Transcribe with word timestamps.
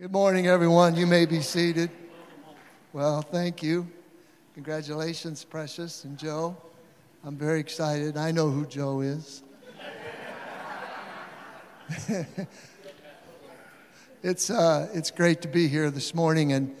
Good 0.00 0.12
morning, 0.12 0.46
everyone. 0.46 0.94
You 0.94 1.08
may 1.08 1.26
be 1.26 1.40
seated. 1.40 1.90
Well, 2.92 3.20
thank 3.20 3.64
you. 3.64 3.90
Congratulations, 4.54 5.42
Precious 5.42 6.04
and 6.04 6.16
Joe. 6.16 6.56
I'm 7.24 7.36
very 7.36 7.58
excited. 7.58 8.16
I 8.16 8.30
know 8.30 8.48
who 8.48 8.64
Joe 8.64 9.00
is. 9.00 9.42
it's, 14.22 14.50
uh, 14.50 14.88
it's 14.94 15.10
great 15.10 15.42
to 15.42 15.48
be 15.48 15.66
here 15.66 15.90
this 15.90 16.14
morning. 16.14 16.52
And 16.52 16.76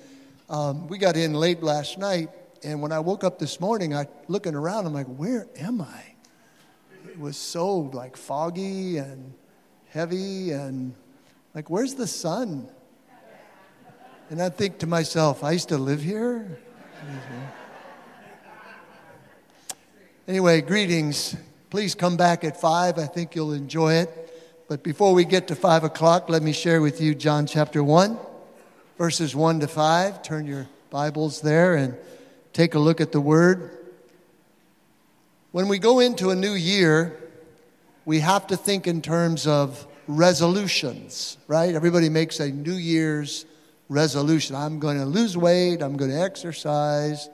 um, 0.48 0.86
we 0.86 0.96
got 0.96 1.16
in 1.16 1.34
late 1.34 1.60
last 1.60 1.98
night. 1.98 2.28
And 2.62 2.80
when 2.80 2.92
I 2.92 3.00
woke 3.00 3.24
up 3.24 3.40
this 3.40 3.58
morning, 3.58 3.96
I 3.96 4.06
looking 4.28 4.54
around, 4.54 4.86
I'm 4.86 4.94
like, 4.94 5.08
where 5.08 5.48
am 5.58 5.80
I? 5.80 6.04
It 7.08 7.18
was 7.18 7.36
so 7.36 7.78
like 7.78 8.16
foggy 8.16 8.98
and 8.98 9.34
heavy 9.88 10.52
and 10.52 10.94
like, 11.52 11.68
where's 11.68 11.96
the 11.96 12.06
sun? 12.06 12.70
And 14.30 14.42
I 14.42 14.50
think 14.50 14.78
to 14.80 14.86
myself, 14.86 15.42
I 15.42 15.52
used 15.52 15.70
to 15.70 15.78
live 15.78 16.02
here. 16.02 16.58
Anyway, 20.26 20.60
greetings. 20.60 21.34
Please 21.70 21.94
come 21.94 22.18
back 22.18 22.44
at 22.44 22.60
five. 22.60 22.98
I 22.98 23.06
think 23.06 23.34
you'll 23.34 23.54
enjoy 23.54 23.94
it. 23.94 24.66
But 24.68 24.82
before 24.82 25.14
we 25.14 25.24
get 25.24 25.48
to 25.48 25.54
five 25.54 25.82
o'clock, 25.82 26.28
let 26.28 26.42
me 26.42 26.52
share 26.52 26.82
with 26.82 27.00
you 27.00 27.14
John 27.14 27.46
chapter 27.46 27.82
one, 27.82 28.18
verses 28.98 29.34
one 29.34 29.60
to 29.60 29.66
five. 29.66 30.22
Turn 30.22 30.46
your 30.46 30.68
Bibles 30.90 31.40
there 31.40 31.76
and 31.76 31.96
take 32.52 32.74
a 32.74 32.78
look 32.78 33.00
at 33.00 33.12
the 33.12 33.20
word. 33.22 33.78
When 35.52 35.68
we 35.68 35.78
go 35.78 36.00
into 36.00 36.28
a 36.28 36.36
new 36.36 36.52
year, 36.52 37.18
we 38.04 38.20
have 38.20 38.46
to 38.48 38.58
think 38.58 38.86
in 38.86 39.00
terms 39.00 39.46
of 39.46 39.86
resolutions, 40.06 41.38
right? 41.46 41.74
Everybody 41.74 42.10
makes 42.10 42.40
a 42.40 42.50
New 42.50 42.74
Year's 42.74 43.46
resolution. 43.88 44.54
I'm 44.54 44.78
going 44.78 44.98
to 44.98 45.04
lose 45.04 45.36
weight. 45.36 45.82
I'm 45.82 45.96
going 45.96 46.10
to 46.10 46.20
exercise. 46.20 47.28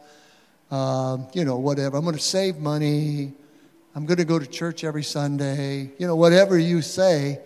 Um, 0.70 1.26
you 1.32 1.44
know, 1.44 1.58
whatever. 1.58 1.96
I'm 1.96 2.04
going 2.04 2.16
to 2.16 2.22
save 2.22 2.58
money. 2.58 3.32
I'm 3.94 4.06
going 4.06 4.18
to 4.18 4.24
go 4.24 4.38
to 4.38 4.46
church 4.46 4.84
every 4.84 5.04
Sunday. 5.04 5.90
You 5.98 6.06
know, 6.06 6.16
whatever 6.16 6.58
you 6.58 6.82
say. 6.82 7.40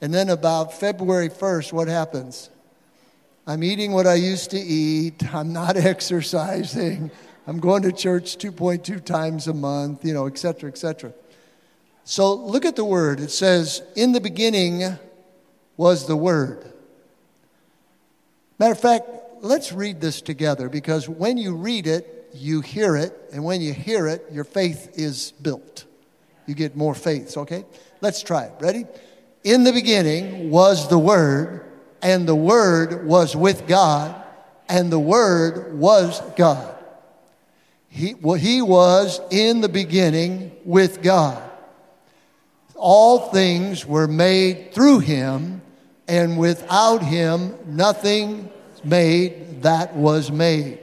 And 0.00 0.14
then 0.14 0.28
about 0.30 0.72
February 0.78 1.28
1st, 1.28 1.72
what 1.72 1.88
happens? 1.88 2.50
I'm 3.46 3.64
eating 3.64 3.92
what 3.92 4.06
I 4.06 4.14
used 4.14 4.50
to 4.50 4.58
eat. 4.58 5.34
I'm 5.34 5.52
not 5.52 5.76
exercising. 5.78 7.10
I'm 7.46 7.60
going 7.60 7.82
to 7.82 7.92
church 7.92 8.36
2.2 8.36 9.04
times 9.04 9.46
a 9.48 9.54
month, 9.54 10.04
you 10.04 10.12
know, 10.12 10.26
et 10.26 10.38
cetera, 10.38 10.70
et 10.70 10.76
cetera. 10.76 11.12
So 12.04 12.34
look 12.34 12.64
at 12.64 12.76
the 12.76 12.84
word. 12.84 13.20
It 13.20 13.30
says, 13.30 13.82
In 13.96 14.12
the 14.12 14.20
beginning 14.20 14.98
was 15.76 16.06
the 16.06 16.16
word. 16.16 16.72
Matter 18.58 18.72
of 18.72 18.80
fact, 18.80 19.06
let's 19.40 19.72
read 19.72 20.00
this 20.00 20.20
together 20.20 20.68
because 20.68 21.08
when 21.08 21.36
you 21.36 21.54
read 21.54 21.86
it, 21.86 22.30
you 22.34 22.60
hear 22.60 22.96
it, 22.96 23.16
and 23.32 23.44
when 23.44 23.60
you 23.60 23.72
hear 23.72 24.06
it, 24.06 24.26
your 24.30 24.44
faith 24.44 24.90
is 24.94 25.32
built. 25.42 25.86
You 26.46 26.54
get 26.54 26.76
more 26.76 26.94
faith, 26.94 27.36
okay? 27.36 27.64
Let's 28.00 28.22
try 28.22 28.44
it. 28.44 28.52
Ready? 28.60 28.84
In 29.44 29.64
the 29.64 29.72
beginning 29.72 30.50
was 30.50 30.88
the 30.88 30.98
Word, 30.98 31.64
and 32.02 32.28
the 32.28 32.34
Word 32.34 33.06
was 33.06 33.34
with 33.36 33.66
God, 33.66 34.14
and 34.68 34.90
the 34.90 34.98
Word 34.98 35.78
was 35.78 36.20
God. 36.36 36.74
He, 37.88 38.14
well, 38.14 38.36
he 38.36 38.60
was 38.60 39.20
in 39.30 39.60
the 39.60 39.68
beginning 39.68 40.52
with 40.64 41.02
God. 41.02 41.42
All 42.74 43.30
things 43.30 43.86
were 43.86 44.06
made 44.06 44.72
through 44.72 45.00
him, 45.00 45.62
and 46.08 46.38
without 46.38 47.02
him 47.02 47.54
nothing 47.66 48.50
made 48.82 49.62
that 49.62 49.94
was 49.94 50.32
made. 50.32 50.78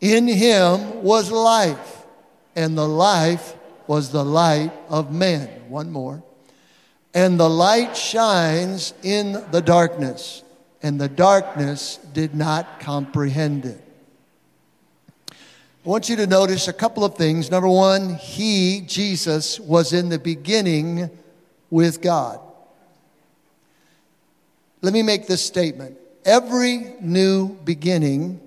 In 0.00 0.28
him 0.28 1.02
was 1.02 1.30
life, 1.30 2.04
and 2.54 2.76
the 2.76 2.88
life 2.88 3.56
was 3.86 4.10
the 4.10 4.24
light 4.24 4.72
of 4.88 5.12
men. 5.12 5.48
One 5.68 5.90
more. 5.90 6.22
And 7.14 7.38
the 7.38 7.48
light 7.48 7.96
shines 7.96 8.94
in 9.02 9.32
the 9.50 9.60
darkness, 9.60 10.42
and 10.82 11.00
the 11.00 11.08
darkness 11.08 11.98
did 12.12 12.34
not 12.34 12.80
comprehend 12.80 13.64
it. 13.64 13.80
I 15.30 15.88
want 15.88 16.08
you 16.08 16.16
to 16.16 16.26
notice 16.26 16.68
a 16.68 16.72
couple 16.72 17.04
of 17.04 17.16
things. 17.16 17.50
Number 17.50 17.68
one, 17.68 18.14
he, 18.14 18.82
Jesus, 18.86 19.58
was 19.58 19.92
in 19.92 20.10
the 20.10 20.18
beginning 20.18 21.10
with 21.70 22.00
God. 22.00 22.40
Let 24.82 24.92
me 24.92 25.02
make 25.02 25.28
this 25.28 25.44
statement. 25.44 25.96
Every 26.24 26.94
new 27.00 27.54
beginning 27.54 28.40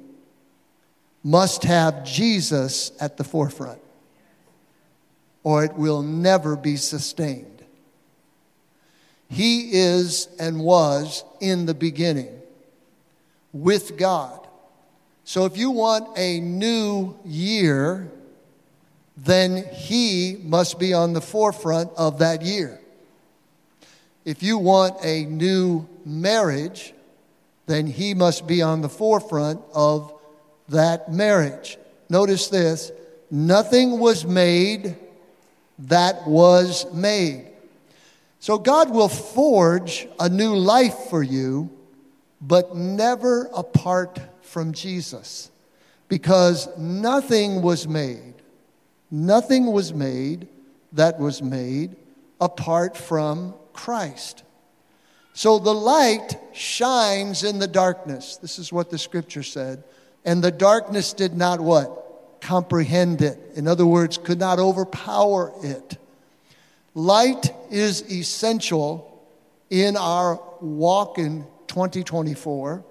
must 1.23 1.63
have 1.63 2.05
Jesus 2.05 2.91
at 2.99 3.17
the 3.17 3.23
forefront, 3.23 3.79
or 5.43 5.63
it 5.63 5.73
will 5.73 6.01
never 6.01 6.55
be 6.55 6.75
sustained. 6.75 7.63
He 9.29 9.71
is 9.71 10.27
and 10.39 10.59
was 10.59 11.23
in 11.39 11.65
the 11.65 11.73
beginning 11.73 12.41
with 13.53 13.97
God. 13.97 14.45
So 15.23 15.45
if 15.45 15.57
you 15.57 15.71
want 15.71 16.17
a 16.17 16.39
new 16.41 17.17
year, 17.25 18.11
then 19.17 19.65
He 19.73 20.37
must 20.43 20.77
be 20.77 20.93
on 20.93 21.13
the 21.13 21.21
forefront 21.21 21.91
of 21.97 22.19
that 22.19 22.43
year. 22.43 22.79
If 24.25 24.43
you 24.43 24.57
want 24.57 25.03
a 25.03 25.25
new 25.25 25.87
marriage, 26.05 26.93
then 27.65 27.87
he 27.87 28.13
must 28.13 28.47
be 28.47 28.61
on 28.61 28.81
the 28.81 28.89
forefront 28.89 29.61
of 29.73 30.13
that 30.69 31.11
marriage. 31.11 31.77
Notice 32.09 32.47
this 32.47 32.91
nothing 33.31 33.99
was 33.99 34.25
made 34.25 34.95
that 35.79 36.27
was 36.27 36.91
made. 36.93 37.47
So 38.39 38.57
God 38.57 38.91
will 38.91 39.09
forge 39.09 40.07
a 40.19 40.29
new 40.29 40.55
life 40.55 40.95
for 41.09 41.23
you, 41.23 41.69
but 42.39 42.75
never 42.75 43.49
apart 43.55 44.19
from 44.41 44.71
Jesus. 44.71 45.49
Because 46.07 46.69
nothing 46.77 47.63
was 47.63 47.87
made, 47.87 48.35
nothing 49.09 49.65
was 49.65 49.93
made 49.93 50.47
that 50.93 51.19
was 51.19 51.41
made 51.41 51.95
apart 52.39 52.95
from 52.95 53.55
Christ. 53.73 54.43
So 55.35 55.59
the 55.59 55.73
light 55.73 56.39
shines 56.53 57.43
in 57.43 57.59
the 57.59 57.67
darkness. 57.67 58.37
This 58.37 58.57
is 58.57 58.71
what 58.71 58.89
the 58.89 58.97
scripture 58.97 59.43
said. 59.43 59.83
And 60.23 60.41
the 60.41 60.49
darkness 60.49 61.11
did 61.11 61.35
not 61.35 61.59
what? 61.59 62.39
Comprehend 62.39 63.21
it. 63.21 63.37
In 63.53 63.67
other 63.67 63.85
words, 63.85 64.17
could 64.17 64.39
not 64.39 64.59
overpower 64.59 65.51
it. 65.61 65.97
Light 66.93 67.53
is 67.69 68.09
essential 68.09 69.27
in 69.69 69.97
our 69.97 70.41
walk 70.61 71.19
in 71.19 71.45
2024 71.67 72.85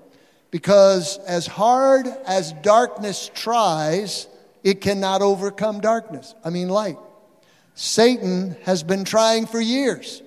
because 0.50 1.16
as 1.26 1.46
hard 1.46 2.06
as 2.26 2.52
darkness 2.52 3.30
tries, 3.34 4.28
it 4.62 4.82
cannot 4.82 5.22
overcome 5.22 5.80
darkness. 5.80 6.34
I 6.44 6.50
mean, 6.50 6.68
light. 6.68 6.98
Satan 7.74 8.54
has 8.64 8.82
been 8.82 9.04
trying 9.04 9.46
for 9.46 9.62
years. 9.62 10.20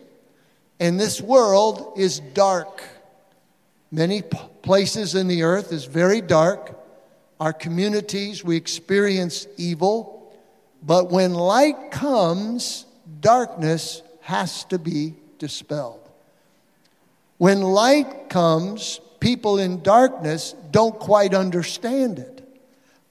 And 0.79 0.99
this 0.99 1.19
world 1.21 1.93
is 1.97 2.19
dark. 2.19 2.83
Many 3.91 4.21
places 4.21 5.15
in 5.15 5.27
the 5.27 5.43
earth 5.43 5.71
is 5.71 5.85
very 5.85 6.21
dark. 6.21 6.77
Our 7.39 7.53
communities, 7.53 8.43
we 8.43 8.57
experience 8.57 9.47
evil. 9.57 10.31
But 10.83 11.09
when 11.09 11.33
light 11.33 11.91
comes, 11.91 12.85
darkness 13.21 14.01
has 14.21 14.65
to 14.65 14.77
be 14.77 15.15
dispelled. 15.39 16.01
When 17.37 17.61
light 17.61 18.29
comes, 18.29 18.99
people 19.19 19.57
in 19.57 19.81
darkness 19.81 20.53
don't 20.71 20.97
quite 20.99 21.33
understand 21.33 22.19
it, 22.19 22.43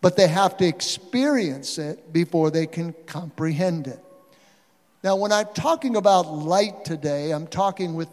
but 0.00 0.16
they 0.16 0.28
have 0.28 0.56
to 0.58 0.66
experience 0.66 1.78
it 1.78 2.12
before 2.12 2.50
they 2.50 2.66
can 2.66 2.94
comprehend 3.06 3.86
it. 3.86 4.00
Now, 5.06 5.14
when 5.14 5.30
I'm 5.30 5.46
talking 5.54 5.94
about 5.94 6.34
light 6.34 6.84
today, 6.84 7.30
I'm 7.30 7.46
talking 7.46 7.94
with, 7.94 8.08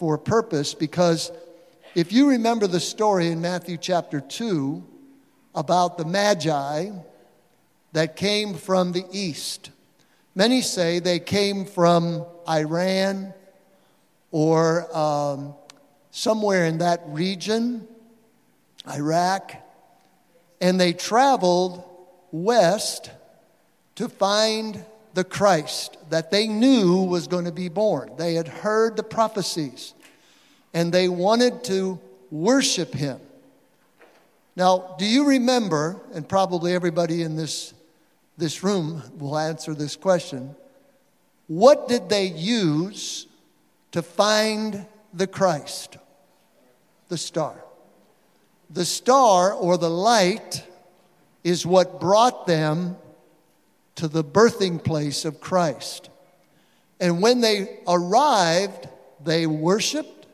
for 0.00 0.16
a 0.16 0.18
purpose 0.18 0.74
because 0.74 1.30
if 1.94 2.12
you 2.12 2.30
remember 2.30 2.66
the 2.66 2.80
story 2.80 3.28
in 3.28 3.40
Matthew 3.40 3.76
chapter 3.76 4.20
2 4.20 4.82
about 5.54 5.98
the 5.98 6.04
Magi 6.04 6.90
that 7.92 8.16
came 8.16 8.54
from 8.54 8.90
the 8.90 9.04
east, 9.12 9.70
many 10.34 10.62
say 10.62 10.98
they 10.98 11.20
came 11.20 11.64
from 11.64 12.26
Iran 12.48 13.34
or 14.32 14.88
um, 14.98 15.54
somewhere 16.10 16.64
in 16.64 16.78
that 16.78 17.02
region, 17.06 17.86
Iraq, 18.90 19.54
and 20.60 20.80
they 20.80 20.92
traveled 20.92 21.84
west 22.32 23.12
to 23.94 24.08
find 24.08 24.84
the 25.14 25.24
Christ 25.24 25.96
that 26.10 26.30
they 26.30 26.46
knew 26.48 27.02
was 27.02 27.26
going 27.26 27.44
to 27.44 27.52
be 27.52 27.68
born. 27.68 28.12
They 28.16 28.34
had 28.34 28.48
heard 28.48 28.96
the 28.96 29.02
prophecies 29.02 29.94
and 30.74 30.92
they 30.92 31.08
wanted 31.08 31.64
to 31.64 32.00
worship 32.30 32.94
him. 32.94 33.20
Now, 34.56 34.96
do 34.98 35.06
you 35.06 35.26
remember, 35.28 36.00
and 36.14 36.28
probably 36.28 36.74
everybody 36.74 37.22
in 37.22 37.36
this, 37.36 37.72
this 38.36 38.62
room 38.62 39.02
will 39.18 39.38
answer 39.38 39.74
this 39.74 39.96
question, 39.96 40.54
what 41.46 41.88
did 41.88 42.08
they 42.08 42.26
use 42.26 43.26
to 43.92 44.02
find 44.02 44.86
the 45.12 45.26
Christ? 45.26 45.96
The 47.08 47.18
star. 47.18 47.62
The 48.70 48.84
star 48.84 49.52
or 49.52 49.76
the 49.76 49.90
light 49.90 50.64
is 51.44 51.66
what 51.66 52.00
brought 52.00 52.46
them 52.46 52.96
to 53.96 54.08
the 54.08 54.24
birthing 54.24 54.82
place 54.82 55.24
of 55.24 55.40
Christ. 55.40 56.08
And 57.00 57.20
when 57.20 57.40
they 57.40 57.78
arrived, 57.86 58.88
they 59.22 59.46
worshiped 59.46 60.26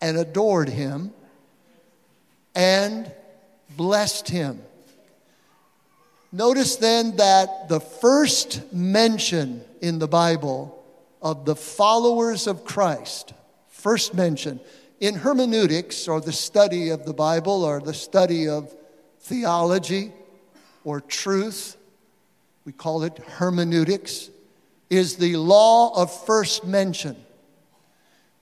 and 0.00 0.16
adored 0.16 0.68
him 0.68 1.12
and 2.54 3.12
blessed 3.76 4.28
him. 4.28 4.60
Notice 6.32 6.76
then 6.76 7.16
that 7.16 7.68
the 7.68 7.80
first 7.80 8.72
mention 8.72 9.64
in 9.80 9.98
the 9.98 10.08
Bible 10.08 10.84
of 11.22 11.44
the 11.44 11.56
followers 11.56 12.46
of 12.46 12.64
Christ, 12.64 13.32
first 13.68 14.14
mention 14.14 14.60
in 15.00 15.14
hermeneutics 15.14 16.08
or 16.08 16.20
the 16.20 16.32
study 16.32 16.90
of 16.90 17.04
the 17.04 17.12
Bible 17.12 17.64
or 17.64 17.80
the 17.80 17.94
study 17.94 18.48
of 18.48 18.74
theology 19.20 20.12
or 20.84 21.00
truth, 21.00 21.76
we 22.66 22.72
call 22.72 23.04
it 23.04 23.16
hermeneutics, 23.18 24.28
is 24.90 25.16
the 25.16 25.36
law 25.36 25.96
of 25.96 26.12
first 26.26 26.64
mention. 26.66 27.14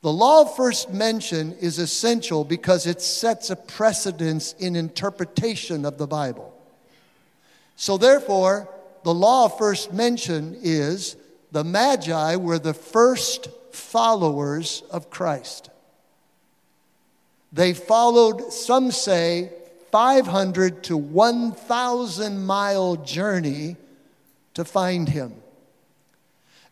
The 0.00 0.12
law 0.12 0.42
of 0.42 0.56
first 0.56 0.90
mention 0.90 1.52
is 1.60 1.78
essential 1.78 2.42
because 2.42 2.86
it 2.86 3.02
sets 3.02 3.50
a 3.50 3.56
precedence 3.56 4.54
in 4.54 4.76
interpretation 4.76 5.84
of 5.84 5.98
the 5.98 6.06
Bible. 6.06 6.58
So, 7.76 7.98
therefore, 7.98 8.68
the 9.02 9.12
law 9.12 9.44
of 9.44 9.58
first 9.58 9.92
mention 9.92 10.56
is 10.62 11.16
the 11.52 11.64
Magi 11.64 12.36
were 12.36 12.58
the 12.58 12.74
first 12.74 13.48
followers 13.72 14.82
of 14.90 15.10
Christ. 15.10 15.68
They 17.52 17.74
followed, 17.74 18.54
some 18.54 18.90
say, 18.90 19.52
500 19.92 20.82
to 20.84 20.96
1,000 20.96 22.44
mile 22.44 22.96
journey 22.96 23.76
to 24.54 24.64
find 24.64 25.08
him. 25.08 25.34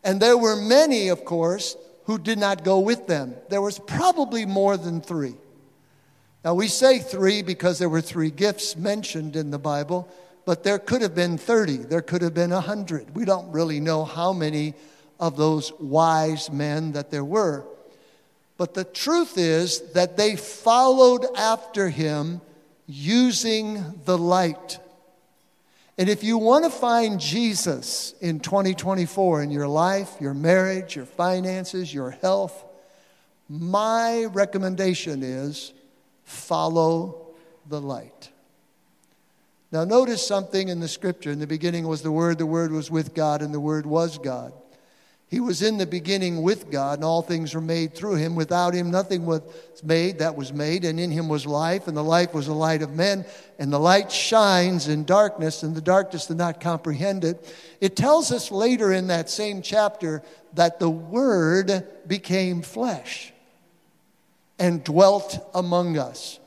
And 0.04 0.20
there 0.20 0.36
were 0.36 0.56
many, 0.56 1.08
of 1.08 1.24
course, 1.24 1.76
who 2.04 2.18
did 2.18 2.38
not 2.38 2.64
go 2.64 2.80
with 2.80 3.06
them. 3.06 3.34
There 3.48 3.62
was 3.62 3.78
probably 3.78 4.44
more 4.46 4.76
than 4.76 5.00
three. 5.00 5.34
Now, 6.44 6.54
we 6.54 6.66
say 6.66 6.98
three 6.98 7.42
because 7.42 7.78
there 7.78 7.88
were 7.88 8.00
three 8.00 8.30
gifts 8.30 8.76
mentioned 8.76 9.36
in 9.36 9.50
the 9.50 9.58
Bible, 9.58 10.08
but 10.44 10.64
there 10.64 10.78
could 10.78 11.02
have 11.02 11.14
been 11.14 11.38
30, 11.38 11.76
there 11.76 12.02
could 12.02 12.22
have 12.22 12.34
been 12.34 12.50
100. 12.50 13.14
We 13.14 13.24
don't 13.24 13.52
really 13.52 13.78
know 13.78 14.04
how 14.04 14.32
many 14.32 14.74
of 15.20 15.36
those 15.36 15.72
wise 15.78 16.50
men 16.50 16.92
that 16.92 17.12
there 17.12 17.24
were. 17.24 17.64
But 18.56 18.74
the 18.74 18.84
truth 18.84 19.38
is 19.38 19.92
that 19.92 20.16
they 20.16 20.34
followed 20.34 21.26
after 21.36 21.88
him 21.88 22.40
using 22.86 24.00
the 24.04 24.18
light. 24.18 24.78
And 25.98 26.08
if 26.08 26.24
you 26.24 26.38
want 26.38 26.64
to 26.64 26.70
find 26.70 27.20
Jesus 27.20 28.14
in 28.20 28.40
2024 28.40 29.42
in 29.42 29.50
your 29.50 29.68
life, 29.68 30.16
your 30.20 30.34
marriage, 30.34 30.96
your 30.96 31.04
finances, 31.04 31.92
your 31.92 32.10
health, 32.10 32.64
my 33.48 34.24
recommendation 34.24 35.22
is 35.22 35.72
follow 36.24 37.26
the 37.68 37.80
light. 37.80 38.30
Now, 39.70 39.84
notice 39.84 40.26
something 40.26 40.68
in 40.68 40.80
the 40.80 40.88
scripture. 40.88 41.30
In 41.30 41.38
the 41.38 41.46
beginning 41.46 41.86
was 41.86 42.02
the 42.02 42.12
Word, 42.12 42.38
the 42.38 42.46
Word 42.46 42.72
was 42.72 42.90
with 42.90 43.14
God, 43.14 43.42
and 43.42 43.52
the 43.52 43.60
Word 43.60 43.86
was 43.86 44.18
God. 44.18 44.52
He 45.32 45.40
was 45.40 45.62
in 45.62 45.78
the 45.78 45.86
beginning 45.86 46.42
with 46.42 46.70
God, 46.70 46.98
and 46.98 47.04
all 47.06 47.22
things 47.22 47.54
were 47.54 47.62
made 47.62 47.94
through 47.94 48.16
him. 48.16 48.34
Without 48.34 48.74
him, 48.74 48.90
nothing 48.90 49.24
was 49.24 49.40
made 49.82 50.18
that 50.18 50.36
was 50.36 50.52
made, 50.52 50.84
and 50.84 51.00
in 51.00 51.10
him 51.10 51.26
was 51.26 51.46
life, 51.46 51.88
and 51.88 51.96
the 51.96 52.04
life 52.04 52.34
was 52.34 52.48
the 52.48 52.52
light 52.52 52.82
of 52.82 52.94
men. 52.94 53.24
And 53.58 53.72
the 53.72 53.78
light 53.78 54.12
shines 54.12 54.88
in 54.88 55.04
darkness, 55.04 55.62
and 55.62 55.74
the 55.74 55.80
darkness 55.80 56.26
did 56.26 56.36
not 56.36 56.60
comprehend 56.60 57.24
it. 57.24 57.50
It 57.80 57.96
tells 57.96 58.30
us 58.30 58.50
later 58.50 58.92
in 58.92 59.06
that 59.06 59.30
same 59.30 59.62
chapter 59.62 60.22
that 60.52 60.78
the 60.78 60.90
Word 60.90 61.86
became 62.06 62.60
flesh 62.60 63.32
and 64.58 64.84
dwelt 64.84 65.50
among 65.54 65.96
us. 65.96 66.40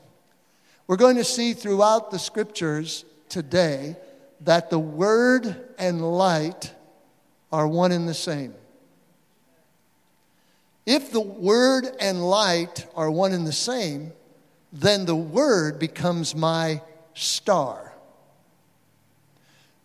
We're 0.86 0.94
going 0.94 1.16
to 1.16 1.24
see 1.24 1.54
throughout 1.54 2.12
the 2.12 2.20
scriptures 2.20 3.04
today 3.28 3.96
that 4.42 4.70
the 4.70 4.78
Word 4.78 5.56
and 5.76 6.08
light 6.08 6.72
are 7.50 7.66
one 7.66 7.90
and 7.90 8.08
the 8.08 8.14
same. 8.14 8.54
If 10.86 11.10
the 11.10 11.20
Word 11.20 11.88
and 12.00 12.24
light 12.24 12.86
are 12.94 13.10
one 13.10 13.32
and 13.32 13.44
the 13.44 13.52
same, 13.52 14.12
then 14.72 15.04
the 15.04 15.16
Word 15.16 15.80
becomes 15.80 16.34
my 16.34 16.80
star. 17.12 17.92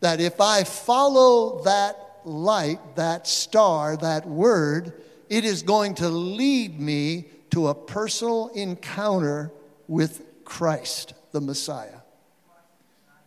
That 0.01 0.21
if 0.21 0.39
I 0.39 0.63
follow 0.63 1.63
that 1.63 2.21
light, 2.23 2.95
that 2.97 3.27
star, 3.27 3.97
that 3.97 4.27
Word, 4.27 4.93
it 5.27 5.43
is 5.43 5.63
going 5.63 5.95
to 5.95 6.09
lead 6.09 6.79
me 6.79 7.25
to 7.49 7.67
a 7.67 7.75
personal 7.75 8.49
encounter 8.49 9.51
with 9.87 10.21
Christ, 10.45 11.15
the 11.31 11.41
Messiah. 11.41 11.99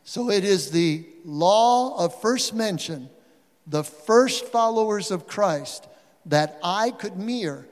So 0.05 0.31
it 0.31 0.44
is 0.44 0.71
the 0.71 1.06
law 1.25 1.97
of 1.99 2.21
first 2.21 2.55
mention, 2.55 3.09
the 3.67 3.82
first 3.82 4.44
followers 4.47 5.11
of 5.11 5.26
Christ 5.26 5.88
that 6.26 6.59
I 6.62 6.91
could 6.91 7.17
mirror 7.17 7.67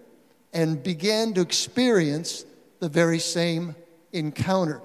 and 0.53 0.83
begin 0.83 1.35
to 1.35 1.41
experience 1.41 2.45
the 2.81 2.89
very 2.89 3.19
same 3.19 3.75
encounter. 4.13 4.83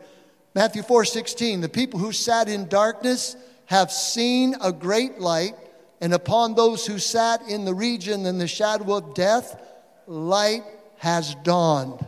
Matthew 0.56 0.81
4 0.81 1.06
16, 1.06 1.62
the 1.62 1.69
people 1.69 2.00
who 2.00 2.12
sat 2.12 2.48
in 2.48 2.68
darkness 2.68 3.36
have 3.66 3.92
seen 3.92 4.56
a 4.62 4.72
great 4.72 5.19
light, 5.19 5.56
and 6.00 6.14
upon 6.14 6.56
those 6.56 6.86
who 6.86 7.00
sat 7.00 7.42
in 7.50 7.66
the 7.66 7.74
region 7.74 8.25
and 8.25 8.40
the 8.40 8.48
shadow 8.48 8.96
of 8.96 9.14
death, 9.14 9.60
light 10.08 10.64
has 10.98 11.36
dawned. 11.44 12.06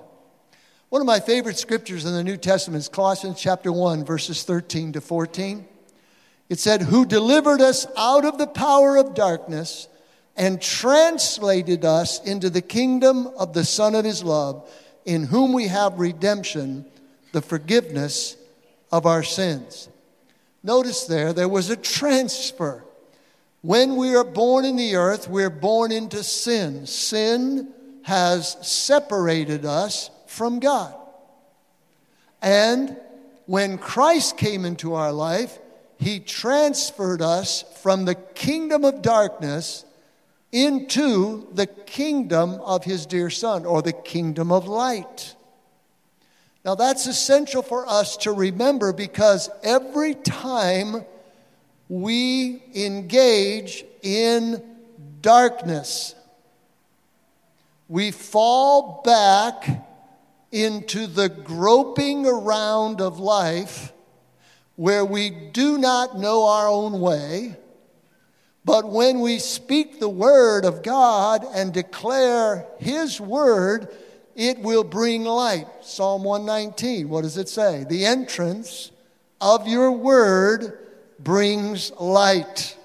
One 0.90 1.02
of 1.02 1.06
my 1.06 1.20
favorite 1.20 1.58
scriptures 1.58 2.06
in 2.06 2.14
the 2.14 2.24
New 2.24 2.38
Testament 2.38 2.82
is 2.82 2.90
Colossians 2.90 3.40
chapter 3.40 3.72
1, 3.72 4.06
verses 4.06 4.44
13 4.44 4.94
to 4.94 5.02
14. 5.02 5.68
It 6.50 6.58
said, 6.58 6.82
Who 6.82 7.06
delivered 7.06 7.62
us 7.62 7.86
out 7.96 8.26
of 8.26 8.40
the 8.40 8.48
power 8.48 8.98
of 8.98 9.14
darkness 9.14 9.88
and 10.40 10.62
translated 10.62 11.84
us 11.84 12.24
into 12.24 12.50
the 12.50 12.62
kingdom 12.62 13.28
of 13.38 13.52
the 13.54 13.66
Son 13.66 13.94
of 13.94 14.06
His 14.06 14.24
love, 14.24 14.68
in 15.04 15.26
whom 15.26 15.52
we 15.52 15.68
have 15.68 16.00
redemption, 16.00 16.86
the 17.34 17.42
forgiveness 17.42 18.38
of 18.90 19.06
our 19.06 19.22
sins. 19.22 19.90
Notice 20.64 21.04
there, 21.04 21.34
there 21.34 21.50
was 21.50 21.70
a 21.70 21.76
transfer. 21.76 22.86
When 23.62 23.98
we 23.98 24.16
are 24.16 24.24
born 24.24 24.64
in 24.64 24.78
the 24.78 24.96
earth, 24.96 25.28
we're 25.28 25.50
born 25.50 25.92
into 25.92 26.24
sin. 26.24 26.86
Sin 26.86 27.74
has 28.04 28.56
separated 28.66 29.66
us 29.66 30.10
from 30.26 30.60
God. 30.60 30.96
And 32.42 32.96
when 33.46 33.78
Christ 33.78 34.38
came 34.38 34.64
into 34.64 34.94
our 34.94 35.12
life, 35.12 35.60
he 35.98 36.22
transferred 36.22 37.22
us 37.22 37.66
from 37.82 38.06
the 38.06 38.16
kingdom 38.16 38.86
of 38.86 39.02
darkness 39.02 39.84
into 40.52 41.48
the 41.54 41.68
kingdom 41.68 42.54
of 42.62 42.84
his 42.84 43.06
dear 43.06 43.30
son 43.30 43.66
or 43.66 43.82
the 43.82 43.94
kingdom 43.94 44.52
of 44.52 44.68
light. 44.68 45.36
Now, 46.66 46.76
that's 46.76 47.08
essential 47.08 47.62
for 47.62 47.88
us 47.88 48.18
to 48.18 48.32
remember 48.32 48.92
because 48.92 49.50
every 49.64 50.14
time 50.14 51.06
we 51.88 52.62
engage 52.76 53.86
in 54.02 54.62
darkness, 55.22 56.16
we 57.88 58.12
fall 58.12 59.02
back 59.04 59.86
into 60.52 61.08
the 61.08 61.30
groping 61.30 62.26
around 62.26 63.02
of 63.02 63.20
life 63.20 63.94
where 64.76 65.06
we 65.06 65.30
do 65.30 65.78
not 65.78 66.18
know 66.18 66.46
our 66.46 66.68
own 66.68 67.00
way 67.00 67.56
but 68.66 68.90
when 68.90 69.20
we 69.22 69.40
speak 69.40 70.00
the 70.00 70.10
word 70.10 70.66
of 70.66 70.84
God 70.84 71.46
and 71.54 71.74
declare 71.74 72.66
his 72.80 73.20
word, 73.20 73.88
it 74.36 74.60
will 74.60 74.84
bring 74.84 75.24
light. 75.24 75.68
Psalm 75.82 76.24
119, 76.24 77.10
what 77.10 77.24
does 77.24 77.38
it 77.38 77.50
say? 77.50 77.86
The 77.90 78.06
entrance 78.06 78.92
of 79.42 79.68
your 79.68 79.92
word 79.92 80.78
brings 81.20 81.92
light. 82.00 82.78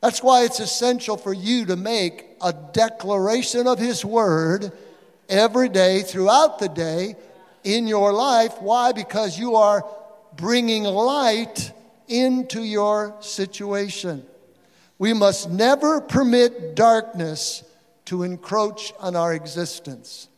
That's 0.00 0.22
why 0.22 0.44
it's 0.44 0.60
essential 0.60 1.16
for 1.16 1.32
you 1.32 1.66
to 1.66 1.76
make 1.76 2.26
a 2.40 2.52
declaration 2.52 3.66
of 3.66 3.78
his 3.78 4.04
word 4.04 4.72
every 5.28 5.68
day 5.68 6.02
throughout 6.02 6.58
the 6.58 6.68
day 6.68 7.16
in 7.64 7.86
your 7.86 8.12
life. 8.12 8.60
Why? 8.60 8.92
Because 8.92 9.38
you 9.38 9.56
are 9.56 9.84
bringing 10.36 10.84
light 10.84 11.72
into 12.06 12.62
your 12.62 13.16
situation. 13.20 14.24
We 14.98 15.12
must 15.12 15.50
never 15.50 16.00
permit 16.00 16.74
darkness 16.74 17.62
to 18.06 18.22
encroach 18.22 18.92
on 18.98 19.14
our 19.14 19.32
existence 19.32 20.28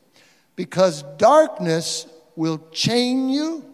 because 0.56 1.02
darkness 1.16 2.06
will 2.36 2.58
chain 2.70 3.28
you, 3.28 3.64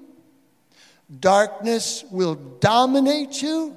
darkness 1.20 2.04
will 2.10 2.36
dominate 2.36 3.42
you, 3.42 3.76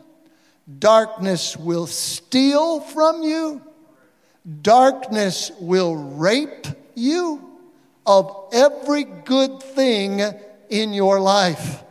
darkness 0.77 1.57
will 1.57 1.87
steal 1.87 2.79
from 2.79 3.23
you, 3.23 3.61
darkness 4.61 5.51
will 5.59 5.95
rape 5.95 6.67
you 6.95 7.59
of 8.05 8.49
every 8.53 9.03
good 9.03 9.61
thing 9.61 10.21
in 10.69 10.93
your 10.93 11.19
life. 11.19 11.83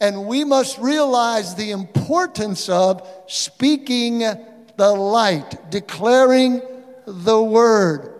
And 0.00 0.26
we 0.26 0.44
must 0.44 0.78
realize 0.78 1.54
the 1.54 1.70
importance 1.70 2.68
of 2.68 3.08
speaking 3.26 4.18
the 4.18 4.90
light, 4.90 5.70
declaring 5.70 6.60
the 7.06 7.42
word. 7.42 8.12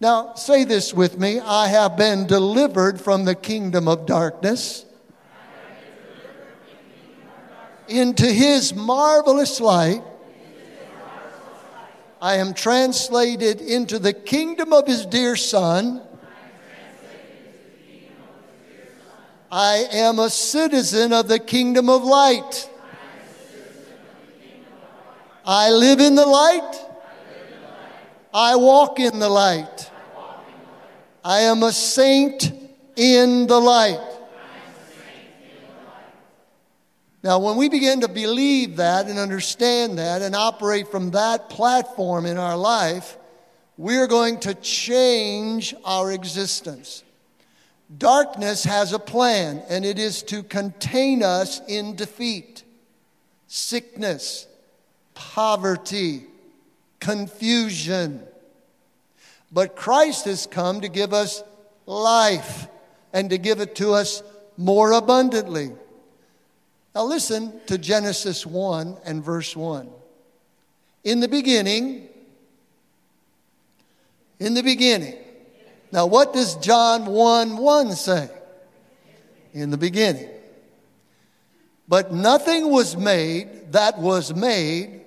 Now, 0.00 0.34
say 0.34 0.64
this 0.64 0.94
with 0.94 1.18
me 1.18 1.40
I 1.40 1.68
have 1.68 1.96
been 1.96 2.26
delivered 2.26 3.00
from 3.00 3.24
the 3.24 3.34
kingdom 3.34 3.88
of 3.88 4.06
darkness 4.06 4.84
into 7.88 8.26
his 8.26 8.74
marvelous 8.74 9.60
light. 9.60 10.02
I 12.20 12.36
am 12.36 12.54
translated 12.54 13.60
into 13.60 13.98
the 13.98 14.12
kingdom 14.12 14.72
of 14.72 14.86
his 14.86 15.04
dear 15.04 15.36
son. 15.36 16.02
I 19.50 19.86
am 19.92 20.18
a 20.18 20.30
citizen 20.30 21.12
of 21.12 21.28
the 21.28 21.38
kingdom 21.38 21.88
of 21.88 22.02
light. 22.02 22.70
I 25.46 25.70
live 25.70 26.00
in 26.00 26.14
the 26.14 26.26
light. 26.26 26.80
I 28.32 28.56
walk 28.56 28.98
in 28.98 29.18
the 29.18 29.28
light. 29.28 29.90
I 31.24 31.40
am 31.40 31.62
a 31.62 31.72
saint 31.72 32.52
in 32.96 33.46
the 33.46 33.58
light. 33.58 34.00
Now, 37.22 37.38
when 37.38 37.56
we 37.56 37.70
begin 37.70 38.02
to 38.02 38.08
believe 38.08 38.76
that 38.76 39.06
and 39.06 39.18
understand 39.18 39.98
that 39.98 40.20
and 40.20 40.34
operate 40.34 40.88
from 40.88 41.12
that 41.12 41.48
platform 41.48 42.26
in 42.26 42.36
our 42.36 42.56
life, 42.56 43.16
we're 43.78 44.06
going 44.06 44.40
to 44.40 44.54
change 44.54 45.74
our 45.84 46.12
existence. 46.12 47.02
Darkness 47.98 48.64
has 48.64 48.92
a 48.92 48.98
plan, 48.98 49.62
and 49.68 49.84
it 49.84 49.98
is 49.98 50.22
to 50.24 50.42
contain 50.42 51.22
us 51.22 51.60
in 51.68 51.96
defeat, 51.96 52.64
sickness, 53.46 54.46
poverty, 55.14 56.24
confusion. 56.98 58.22
But 59.52 59.76
Christ 59.76 60.24
has 60.24 60.46
come 60.46 60.80
to 60.80 60.88
give 60.88 61.12
us 61.12 61.42
life 61.86 62.66
and 63.12 63.30
to 63.30 63.38
give 63.38 63.60
it 63.60 63.76
to 63.76 63.92
us 63.92 64.22
more 64.56 64.92
abundantly. 64.92 65.70
Now, 66.94 67.04
listen 67.04 67.60
to 67.66 67.76
Genesis 67.76 68.46
1 68.46 68.96
and 69.04 69.22
verse 69.22 69.54
1. 69.54 69.88
In 71.04 71.20
the 71.20 71.28
beginning, 71.28 72.08
in 74.38 74.54
the 74.54 74.62
beginning. 74.62 75.23
Now, 75.94 76.06
what 76.06 76.32
does 76.32 76.56
John 76.56 77.06
1 77.06 77.56
1 77.56 77.92
say? 77.92 78.28
In 79.52 79.70
the 79.70 79.76
beginning. 79.76 80.28
But 81.86 82.12
nothing 82.12 82.68
was 82.68 82.96
made 82.96 83.70
that 83.70 84.00
was 84.00 84.34
made 84.34 85.02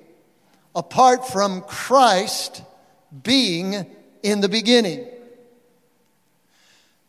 apart 0.73 1.27
from 1.27 1.63
Christ 1.63 2.63
being 3.21 3.85
in 4.23 4.39
the 4.39 4.47
beginning. 4.47 5.05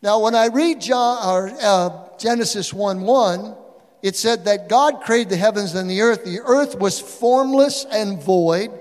Now, 0.02 0.18
when 0.22 0.34
I 0.34 0.48
read 0.48 0.80
John, 0.80 1.24
or, 1.24 1.52
uh, 1.62 1.90
Genesis 2.18 2.74
1 2.74 3.02
1, 3.02 3.54
it 4.02 4.16
said 4.16 4.46
that 4.46 4.68
God 4.68 5.02
created 5.02 5.28
the 5.28 5.36
heavens 5.36 5.76
and 5.76 5.88
the 5.88 6.00
earth. 6.00 6.24
The 6.24 6.40
earth 6.40 6.76
was 6.76 6.98
formless 6.98 7.86
and 7.88 8.20
void. 8.20 8.72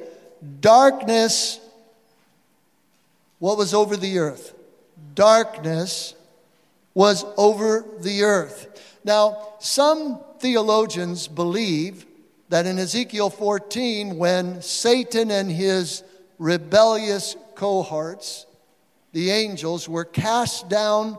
Darkness, 0.59 1.59
what 3.37 3.59
was 3.59 3.75
over 3.75 3.95
the 3.95 4.17
earth? 4.17 4.55
Darkness 5.17 6.13
was 6.93 7.25
over 7.37 7.83
the 8.01 8.21
earth. 8.21 8.99
Now, 9.03 9.55
some 9.59 10.19
theologians 10.37 11.27
believe 11.27 12.05
that 12.49 12.67
in 12.67 12.77
Ezekiel 12.77 13.31
14, 13.31 14.19
when 14.19 14.61
Satan 14.61 15.31
and 15.31 15.51
his 15.51 16.03
rebellious 16.37 17.35
cohorts, 17.55 18.45
the 19.11 19.31
angels, 19.31 19.89
were 19.89 20.05
cast 20.05 20.69
down 20.69 21.17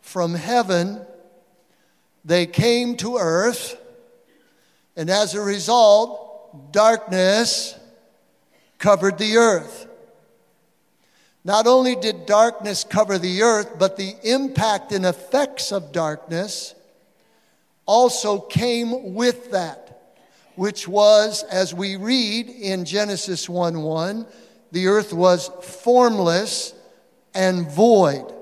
from 0.00 0.34
heaven 0.34 1.04
they 2.24 2.46
came 2.46 2.96
to 2.96 3.18
earth, 3.18 3.78
and 4.96 5.10
as 5.10 5.34
a 5.34 5.42
result, 5.42 6.72
darkness 6.72 7.78
covered 8.78 9.18
the 9.18 9.36
earth. 9.36 9.86
Not 11.44 11.66
only 11.66 11.94
did 11.94 12.24
darkness 12.24 12.84
cover 12.84 13.18
the 13.18 13.42
earth, 13.42 13.78
but 13.78 13.98
the 13.98 14.16
impact 14.22 14.92
and 14.92 15.04
effects 15.04 15.72
of 15.72 15.92
darkness 15.92 16.74
also 17.84 18.40
came 18.40 19.14
with 19.14 19.50
that, 19.50 20.16
which 20.56 20.88
was, 20.88 21.42
as 21.44 21.74
we 21.74 21.96
read 21.96 22.48
in 22.48 22.86
Genesis 22.86 23.46
1 23.46 23.82
1, 23.82 24.26
the 24.72 24.86
earth 24.86 25.12
was 25.12 25.50
formless 25.62 26.72
and 27.34 27.70
void. 27.70 28.32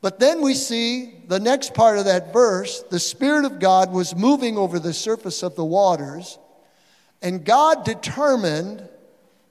But 0.00 0.18
then 0.18 0.40
we 0.40 0.54
see 0.54 1.12
the 1.26 1.40
next 1.40 1.74
part 1.74 1.98
of 1.98 2.06
that 2.06 2.32
verse 2.32 2.82
the 2.88 3.00
Spirit 3.00 3.44
of 3.44 3.58
God 3.58 3.92
was 3.92 4.16
moving 4.16 4.56
over 4.56 4.78
the 4.78 4.94
surface 4.94 5.42
of 5.42 5.56
the 5.56 5.64
waters, 5.64 6.38
and 7.20 7.44
God 7.44 7.84
determined 7.84 8.88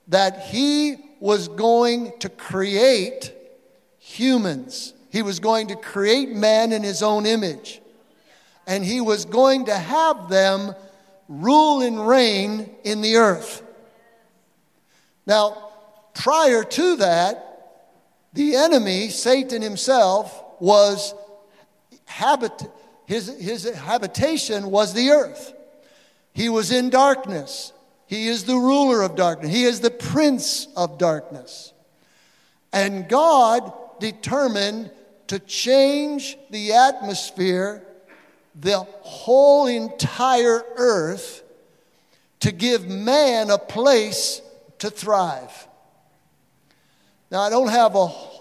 that 0.07 0.41
He 0.45 0.95
was 1.19 1.47
going 1.47 2.13
to 2.19 2.29
create 2.29 3.33
humans. 3.97 4.93
He 5.09 5.21
was 5.21 5.39
going 5.39 5.67
to 5.67 5.75
create 5.75 6.29
man 6.29 6.71
in 6.71 6.83
His 6.83 7.01
own 7.01 7.25
image, 7.25 7.81
and 8.65 8.83
He 8.83 9.01
was 9.01 9.25
going 9.25 9.65
to 9.65 9.75
have 9.75 10.29
them 10.29 10.75
rule 11.27 11.81
and 11.81 12.07
reign 12.07 12.69
in 12.83 13.01
the 13.01 13.17
earth. 13.17 13.63
Now, 15.25 15.71
prior 16.13 16.63
to 16.63 16.95
that, 16.97 17.47
the 18.33 18.55
enemy, 18.55 19.09
Satan 19.09 19.61
himself, 19.61 20.43
was 20.59 21.13
habit, 22.05 22.51
his, 23.05 23.27
his 23.39 23.63
habitation 23.75 24.71
was 24.71 24.93
the 24.93 25.09
earth. 25.09 25.53
He 26.33 26.49
was 26.49 26.71
in 26.71 26.89
darkness. 26.89 27.73
He 28.07 28.27
is 28.27 28.45
the 28.45 28.55
ruler 28.55 29.01
of 29.01 29.15
darkness. 29.15 29.51
He 29.51 29.63
is 29.63 29.81
the 29.81 29.91
prince 29.91 30.67
of 30.75 30.97
darkness. 30.97 31.73
And 32.71 33.07
God 33.07 33.71
determined 33.99 34.91
to 35.27 35.39
change 35.39 36.37
the 36.49 36.73
atmosphere, 36.73 37.85
the 38.55 38.79
whole 38.79 39.67
entire 39.67 40.63
earth, 40.77 41.43
to 42.39 42.51
give 42.51 42.87
man 42.87 43.49
a 43.49 43.57
place 43.57 44.41
to 44.79 44.89
thrive. 44.89 45.67
Now, 47.29 47.41
I 47.41 47.49
don't 47.49 47.69
have 47.69 47.95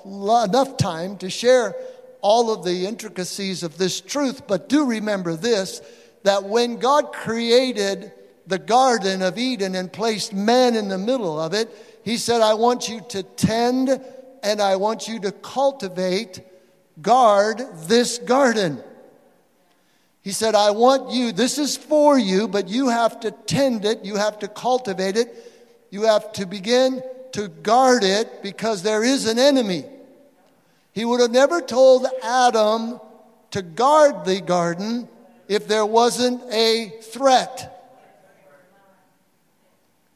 enough 0.04 0.76
time 0.76 1.16
to 1.18 1.28
share 1.28 1.74
all 2.20 2.52
of 2.52 2.64
the 2.64 2.86
intricacies 2.86 3.62
of 3.62 3.78
this 3.78 4.00
truth, 4.00 4.46
but 4.46 4.68
do 4.68 4.84
remember 4.84 5.34
this 5.34 5.80
that 6.22 6.44
when 6.44 6.76
God 6.76 7.12
created 7.12 8.12
the 8.46 8.58
Garden 8.58 9.22
of 9.22 9.38
Eden 9.38 9.74
and 9.74 9.92
placed 9.92 10.32
man 10.32 10.74
in 10.74 10.88
the 10.88 10.98
middle 10.98 11.40
of 11.40 11.54
it, 11.54 11.68
He 12.04 12.16
said, 12.16 12.40
I 12.40 12.54
want 12.54 12.88
you 12.88 13.00
to 13.08 13.22
tend 13.22 14.00
and 14.42 14.60
I 14.62 14.76
want 14.76 15.08
you 15.08 15.18
to 15.20 15.32
cultivate, 15.32 16.40
guard 17.02 17.60
this 17.88 18.18
garden. 18.18 18.82
He 20.22 20.32
said, 20.32 20.54
I 20.54 20.70
want 20.70 21.12
you, 21.12 21.32
this 21.32 21.58
is 21.58 21.76
for 21.76 22.18
you, 22.18 22.48
but 22.48 22.68
you 22.68 22.88
have 22.88 23.20
to 23.20 23.30
tend 23.30 23.84
it, 23.84 24.04
you 24.04 24.16
have 24.16 24.38
to 24.40 24.48
cultivate 24.48 25.16
it, 25.16 25.34
you 25.90 26.02
have 26.02 26.32
to 26.32 26.46
begin 26.46 27.02
to 27.32 27.48
guard 27.48 28.02
it 28.02 28.42
because 28.42 28.82
there 28.82 29.04
is 29.04 29.26
an 29.26 29.38
enemy. 29.38 29.84
He 30.92 31.04
would 31.04 31.20
have 31.20 31.30
never 31.30 31.60
told 31.60 32.06
Adam 32.22 33.00
to 33.50 33.62
guard 33.62 34.24
the 34.24 34.40
garden 34.40 35.08
if 35.48 35.68
there 35.68 35.86
wasn't 35.86 36.42
a 36.52 36.88
threat. 37.02 37.75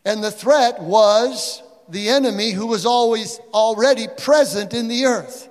And 0.04 0.24
the 0.24 0.30
threat 0.30 0.82
was 0.82 1.62
the 1.88 2.08
enemy 2.08 2.52
who 2.52 2.66
was 2.66 2.86
always 2.86 3.38
already 3.52 4.06
present 4.08 4.72
in 4.72 4.88
the 4.88 5.04
earth. 5.04 5.48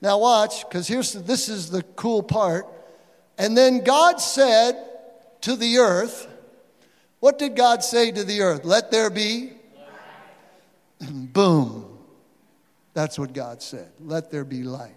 Now, 0.00 0.18
watch, 0.18 0.68
because 0.68 0.86
here's 0.86 1.12
this 1.12 1.48
is 1.48 1.70
the 1.70 1.82
cool 1.82 2.22
part. 2.22 2.66
And 3.36 3.56
then 3.56 3.82
God 3.84 4.20
said 4.20 4.76
to 5.42 5.56
the 5.56 5.78
earth, 5.78 6.26
What 7.20 7.38
did 7.38 7.56
God 7.56 7.82
say 7.82 8.10
to 8.10 8.24
the 8.24 8.42
earth? 8.42 8.64
Let 8.64 8.90
there 8.90 9.10
be. 9.10 9.52
Boom. 11.00 11.98
That's 12.94 13.18
what 13.18 13.32
God 13.32 13.62
said. 13.62 13.90
Let 14.00 14.30
there 14.30 14.44
be 14.44 14.62
light. 14.62 14.94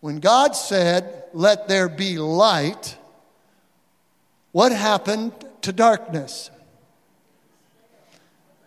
When 0.00 0.20
God 0.20 0.56
said, 0.56 1.24
Let 1.32 1.68
there 1.68 1.88
be 1.88 2.18
light, 2.18 2.96
what 4.52 4.72
happened 4.72 5.32
to 5.62 5.72
darkness? 5.72 6.50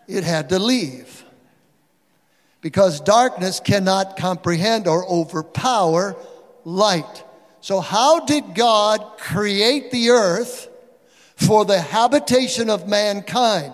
It 0.08 0.24
had 0.24 0.50
to 0.50 0.60
leave. 0.60 1.24
Because 2.62 3.02
darkness 3.02 3.60
cannot 3.60 4.16
comprehend 4.16 4.88
or 4.88 5.06
overpower 5.06 6.16
light. 6.64 7.24
So, 7.60 7.80
how 7.80 8.26
did 8.26 8.56
God 8.56 9.18
create 9.18 9.92
the 9.92 10.12
earth 10.12 10.70
for 11.36 11.66
the 11.66 11.80
habitation 11.80 12.70
of 12.70 12.88
mankind? 12.88 13.74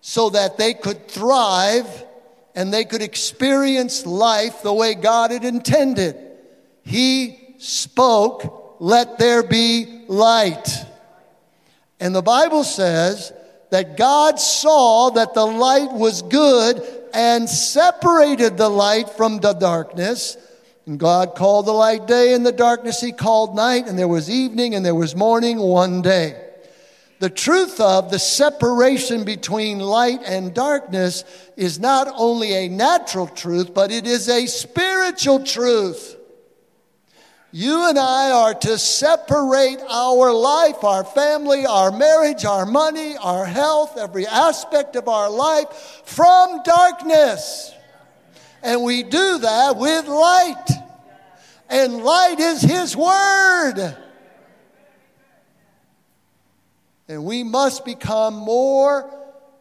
So 0.00 0.30
that 0.30 0.56
they 0.56 0.74
could 0.74 1.08
thrive 1.08 1.86
and 2.54 2.72
they 2.72 2.84
could 2.84 3.02
experience 3.02 4.06
life 4.06 4.62
the 4.62 4.72
way 4.72 4.94
God 4.94 5.30
had 5.30 5.44
intended. 5.44 6.16
He 6.84 7.54
spoke, 7.58 8.76
Let 8.80 9.18
there 9.18 9.42
be 9.42 10.04
light. 10.08 10.68
And 12.00 12.14
the 12.14 12.22
Bible 12.22 12.64
says 12.64 13.32
that 13.68 13.96
God 13.96 14.40
saw 14.40 15.10
that 15.10 15.34
the 15.34 15.46
light 15.46 15.92
was 15.92 16.22
good 16.22 16.82
and 17.12 17.48
separated 17.48 18.56
the 18.56 18.68
light 18.68 19.10
from 19.10 19.38
the 19.38 19.52
darkness. 19.52 20.36
And 20.86 20.98
God 20.98 21.34
called 21.34 21.66
the 21.66 21.72
light 21.72 22.06
day, 22.06 22.32
and 22.34 22.44
the 22.44 22.52
darkness 22.52 23.00
he 23.00 23.12
called 23.12 23.54
night, 23.54 23.86
and 23.86 23.98
there 23.98 24.08
was 24.08 24.30
evening 24.30 24.74
and 24.74 24.84
there 24.84 24.94
was 24.94 25.14
morning 25.14 25.58
one 25.58 26.00
day. 26.02 26.46
The 27.20 27.28
truth 27.28 27.80
of 27.80 28.10
the 28.10 28.18
separation 28.18 29.24
between 29.24 29.78
light 29.78 30.20
and 30.24 30.54
darkness 30.54 31.24
is 31.54 31.78
not 31.78 32.08
only 32.16 32.54
a 32.54 32.68
natural 32.68 33.26
truth, 33.26 33.74
but 33.74 33.92
it 33.92 34.06
is 34.06 34.26
a 34.30 34.46
spiritual 34.46 35.44
truth. 35.44 36.16
You 37.52 37.88
and 37.88 37.98
I 37.98 38.30
are 38.30 38.54
to 38.54 38.78
separate 38.78 39.80
our 39.88 40.32
life, 40.32 40.84
our 40.84 41.02
family, 41.02 41.66
our 41.66 41.90
marriage, 41.90 42.44
our 42.44 42.64
money, 42.64 43.16
our 43.16 43.44
health, 43.44 43.98
every 43.98 44.26
aspect 44.26 44.94
of 44.94 45.08
our 45.08 45.28
life 45.28 46.02
from 46.04 46.62
darkness. 46.62 47.74
And 48.62 48.84
we 48.84 49.02
do 49.02 49.38
that 49.38 49.76
with 49.76 50.06
light. 50.06 50.66
And 51.68 52.04
light 52.04 52.38
is 52.38 52.62
His 52.62 52.96
Word. 52.96 53.96
And 57.08 57.24
we 57.24 57.42
must 57.42 57.84
become 57.84 58.34
more 58.34 59.12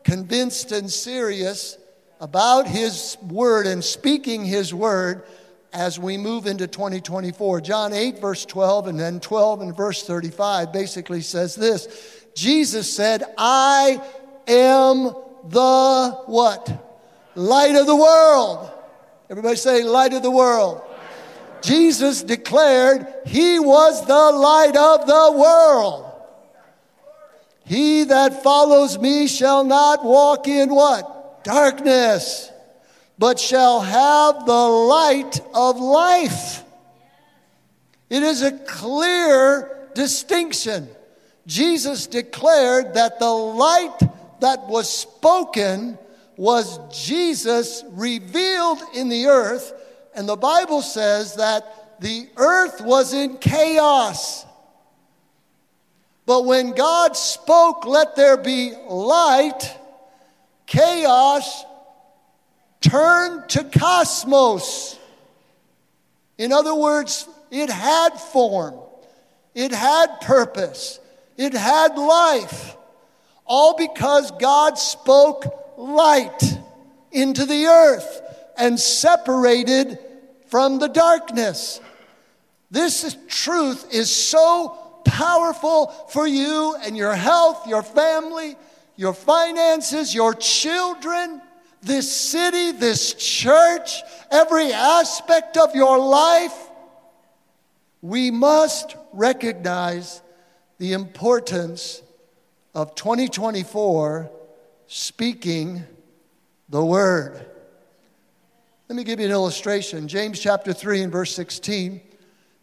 convinced 0.04 0.72
and 0.72 0.92
serious 0.92 1.76
about 2.20 2.68
His 2.68 3.18
Word 3.24 3.66
and 3.66 3.84
speaking 3.84 4.46
His 4.46 4.76
Word 4.76 5.24
as 5.74 6.00
we 6.00 6.18
move 6.18 6.48
into 6.48 6.68
2024. 6.68 7.62
John 7.62 7.94
8, 7.94 8.20
verse 8.20 8.46
12, 8.46 8.88
and 8.88 9.00
then 9.00 9.20
12 9.20 9.62
and 9.62 9.76
verse 9.76 10.04
35 10.04 10.74
basically 10.74 11.22
says 11.22 11.56
this 11.56 12.26
Jesus 12.36 12.92
said, 12.92 13.24
I 13.38 14.02
am 14.48 15.14
the 15.50 16.22
what? 16.26 16.86
Light 17.36 17.76
of 17.76 17.86
the 17.86 17.96
world. 17.96 18.72
Everybody 19.30 19.56
say, 19.56 19.84
light 19.84 20.14
of 20.14 20.24
the 20.24 20.32
world. 20.32 20.82
Jesus 21.62 22.24
declared 22.24 23.06
he 23.26 23.60
was 23.60 24.06
the 24.08 24.14
light 24.14 24.76
of 24.76 25.06
the 25.06 25.38
world. 25.38 26.06
He 27.66 28.06
that 28.06 28.42
follows 28.42 28.98
me 28.98 29.28
shall 29.28 29.64
not 29.64 30.04
walk 30.04 30.48
in 30.48 30.74
what? 30.74 31.44
Darkness 31.44 32.52
but 33.20 33.38
shall 33.38 33.82
have 33.82 34.46
the 34.46 34.54
light 34.54 35.42
of 35.54 35.78
life. 35.78 36.64
It 38.10 38.24
is 38.24 38.42
a 38.42 38.58
clear 38.60 39.90
distinction. 39.94 40.88
Jesus 41.46 42.08
declared 42.08 42.94
that 42.94 43.20
the 43.20 43.30
light 43.30 44.00
that 44.40 44.68
was 44.68 44.90
spoken 44.90 46.00
was 46.38 46.80
Jesus 47.06 47.84
revealed 47.92 48.80
in 48.96 49.10
the 49.10 49.26
earth, 49.26 49.74
and 50.16 50.28
the 50.28 50.38
Bible 50.38 50.82
says 50.82 51.36
that 51.36 52.00
the 52.00 52.30
earth 52.38 52.80
was 52.80 53.14
in 53.14 53.38
chaos. 53.38 54.46
But 56.26 56.46
when 56.46 56.72
God 56.72 57.18
spoke, 57.18 57.86
let 57.86 58.16
there 58.16 58.38
be 58.38 58.72
light, 58.88 59.78
chaos 60.66 61.66
turned 62.82 63.50
to 63.50 63.64
cosmos. 63.64 64.98
In 66.38 66.54
other 66.54 66.74
words, 66.74 67.28
it 67.52 67.70
had 67.70 68.20
form, 68.20 68.76
it 69.54 69.72
had 69.72 70.22
purpose, 70.22 71.00
it 71.38 71.54
had 71.54 71.98
life, 71.98 72.76
all 73.46 73.76
because 73.76 74.32
God 74.32 74.78
spoke 74.78 75.76
light 75.78 76.58
into 77.12 77.46
the 77.46 77.66
earth 77.66 78.22
and 78.58 78.80
separated 78.80 79.98
from 80.48 80.80
the 80.80 80.88
darkness. 80.88 81.82
This 82.72 83.18
truth 83.28 83.94
is 83.94 84.10
so 84.10 85.02
powerful 85.06 85.88
for 86.10 86.28
you 86.28 86.76
and 86.84 86.96
your 86.96 87.16
health, 87.16 87.68
your 87.68 87.84
family, 87.84 88.56
your 88.96 89.14
finances, 89.14 90.14
your 90.14 90.34
children 90.36 91.42
this 91.82 92.12
city, 92.12 92.72
this 92.72 93.14
church, 93.14 94.02
every 94.32 94.74
aspect 94.74 95.58
of 95.58 95.76
your 95.76 95.98
life, 95.98 96.70
we 98.02 98.32
must 98.32 98.96
recognize 99.14 100.22
the 100.78 100.94
importance 100.94 102.02
of 102.74 102.96
2024 102.96 104.32
speaking 104.88 105.84
the 106.70 106.84
word. 106.84 107.46
Let 108.88 108.96
me 108.96 109.04
give 109.04 109.20
you 109.20 109.26
an 109.26 109.32
illustration. 109.32 110.08
James 110.08 110.40
chapter 110.40 110.74
3 110.74 111.04
and 111.04 111.12
verse 111.12 111.36
16 111.36 112.02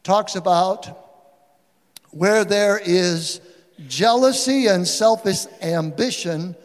talks 0.03 0.35
about 0.35 1.05
where 2.11 2.45
there 2.45 2.81
is 2.83 3.41
jealousy 3.87 4.67
and 4.67 4.87
selfish 4.87 5.47
ambition 5.61 6.57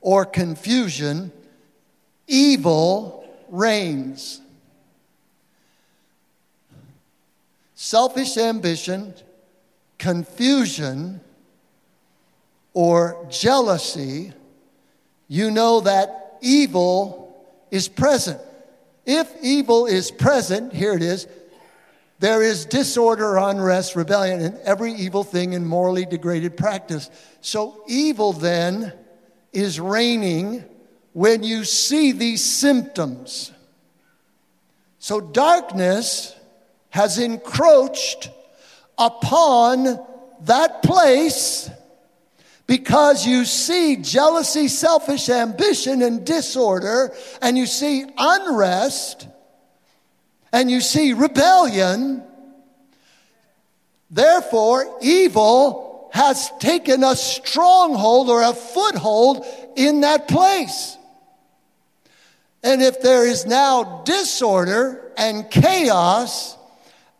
or 0.00 0.24
confusion 0.24 1.32
evil 2.30 3.28
reigns. 3.48 4.40
Selfish 7.74 8.36
ambition, 8.36 9.12
confusion, 9.98 11.20
or 12.72 13.26
jealousy, 13.28 14.32
you 15.28 15.50
know 15.50 15.80
that 15.80 16.38
evil 16.40 17.44
is 17.70 17.88
present. 17.88 18.40
If 19.04 19.32
evil 19.42 19.86
is 19.86 20.10
present, 20.10 20.72
here 20.72 20.94
it 20.94 21.02
is, 21.02 21.26
there 22.20 22.42
is 22.42 22.66
disorder, 22.66 23.38
unrest, 23.38 23.96
rebellion, 23.96 24.40
and 24.42 24.58
every 24.58 24.92
evil 24.92 25.24
thing 25.24 25.54
and 25.54 25.66
morally 25.66 26.04
degraded 26.04 26.56
practice. 26.56 27.10
So 27.40 27.82
evil 27.88 28.34
then 28.34 28.92
is 29.52 29.80
reigning 29.80 30.64
when 31.12 31.42
you 31.42 31.64
see 31.64 32.12
these 32.12 32.44
symptoms. 32.44 33.52
So 34.98 35.20
darkness 35.20 36.34
has 36.90 37.18
encroached 37.18 38.30
upon 38.98 39.98
that 40.42 40.82
place 40.82 41.70
because 42.66 43.26
you 43.26 43.44
see 43.44 43.96
jealousy, 43.96 44.68
selfish 44.68 45.28
ambition, 45.28 46.02
and 46.02 46.24
disorder, 46.24 47.12
and 47.42 47.58
you 47.58 47.66
see 47.66 48.04
unrest, 48.16 49.26
and 50.52 50.70
you 50.70 50.80
see 50.80 51.12
rebellion. 51.12 52.22
Therefore, 54.08 54.98
evil 55.02 56.10
has 56.12 56.52
taken 56.60 57.02
a 57.02 57.16
stronghold 57.16 58.28
or 58.28 58.42
a 58.42 58.54
foothold 58.54 59.44
in 59.76 60.02
that 60.02 60.28
place. 60.28 60.96
And 62.62 62.82
if 62.82 63.00
there 63.00 63.26
is 63.26 63.46
now 63.46 64.02
disorder 64.04 65.12
and 65.16 65.50
chaos, 65.50 66.56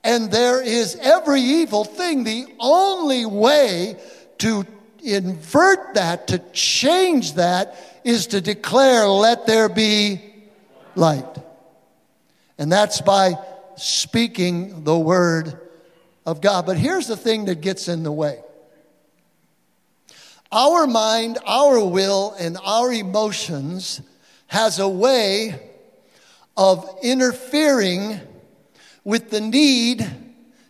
and 0.05 0.31
there 0.31 0.63
is 0.63 0.97
every 0.97 1.41
evil 1.41 1.85
thing, 1.85 2.25
the 2.25 2.47
only 2.59 3.27
way 3.27 3.99
to 4.39 4.67
invert 5.03 5.95
that, 5.95 6.29
to 6.29 6.39
change 6.53 7.35
that, 7.35 7.77
is 8.05 8.29
to 8.29 8.41
declare, 8.41 9.07
let 9.07 9.47
there 9.47 9.69
be 9.69 10.21
light. 10.95 11.39
And 12.59 12.71
that's 12.71 13.01
by 13.01 13.35
speaking 13.77 14.85
the 14.85 14.99
word 14.99 15.59
of 16.27 16.41
God. 16.41 16.67
But 16.67 16.77
here's 16.77 17.07
the 17.07 17.17
thing 17.17 17.47
that 17.47 17.61
gets 17.61 17.89
in 17.89 18.03
the 18.03 18.13
way 18.13 18.41
our 20.53 20.87
mind, 20.87 21.39
our 21.47 21.83
will, 21.85 22.35
and 22.39 22.59
our 22.65 22.93
emotions 22.93 24.01
has 24.51 24.81
a 24.81 24.89
way 24.89 25.55
of 26.57 26.99
interfering 27.05 28.19
with 29.05 29.31
the 29.31 29.41
need 29.41 30.05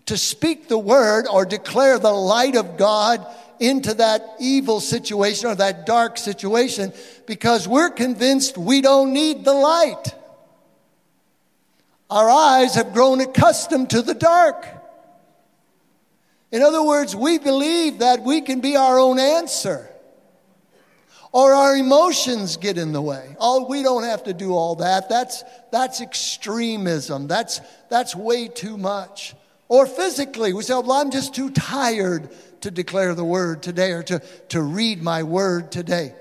to 0.04 0.18
speak 0.18 0.68
the 0.68 0.78
word 0.78 1.26
or 1.26 1.46
declare 1.46 1.98
the 1.98 2.12
light 2.12 2.56
of 2.56 2.76
God 2.76 3.26
into 3.58 3.94
that 3.94 4.22
evil 4.38 4.80
situation 4.80 5.48
or 5.48 5.54
that 5.54 5.86
dark 5.86 6.18
situation 6.18 6.92
because 7.26 7.66
we're 7.66 7.88
convinced 7.88 8.58
we 8.58 8.82
don't 8.82 9.14
need 9.14 9.46
the 9.46 9.54
light. 9.54 10.14
Our 12.10 12.28
eyes 12.28 12.74
have 12.74 12.92
grown 12.92 13.22
accustomed 13.22 13.88
to 13.90 14.02
the 14.02 14.14
dark. 14.14 14.66
In 16.52 16.60
other 16.60 16.84
words, 16.84 17.16
we 17.16 17.38
believe 17.38 18.00
that 18.00 18.20
we 18.20 18.42
can 18.42 18.60
be 18.60 18.76
our 18.76 18.98
own 18.98 19.18
answer. 19.18 19.89
Or 21.32 21.54
our 21.54 21.76
emotions 21.76 22.56
get 22.56 22.76
in 22.76 22.92
the 22.92 23.00
way. 23.00 23.36
Oh, 23.38 23.68
we 23.68 23.82
don't 23.82 24.02
have 24.02 24.24
to 24.24 24.32
do 24.32 24.52
all 24.52 24.76
that. 24.76 25.08
That's, 25.08 25.44
that's 25.70 26.00
extremism. 26.00 27.28
That's, 27.28 27.60
that's 27.88 28.16
way 28.16 28.48
too 28.48 28.76
much. 28.76 29.34
Or 29.68 29.86
physically, 29.86 30.52
we 30.52 30.64
say, 30.64 30.74
well, 30.74 30.92
I'm 30.92 31.12
just 31.12 31.32
too 31.32 31.50
tired 31.50 32.30
to 32.62 32.72
declare 32.72 33.14
the 33.14 33.24
word 33.24 33.62
today 33.62 33.92
or 33.92 34.02
to, 34.04 34.18
to 34.48 34.60
read 34.60 35.02
my 35.02 35.22
word 35.22 35.70
today. 35.70 36.14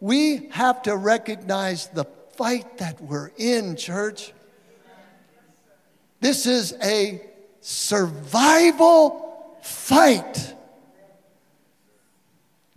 We 0.00 0.48
have 0.52 0.82
to 0.82 0.96
recognize 0.96 1.88
the 1.88 2.06
fight 2.36 2.78
that 2.78 3.00
we're 3.00 3.30
in, 3.36 3.76
church. 3.76 4.32
This 6.20 6.46
is 6.46 6.74
a 6.82 7.20
survival 7.60 9.58
fight. 9.62 10.54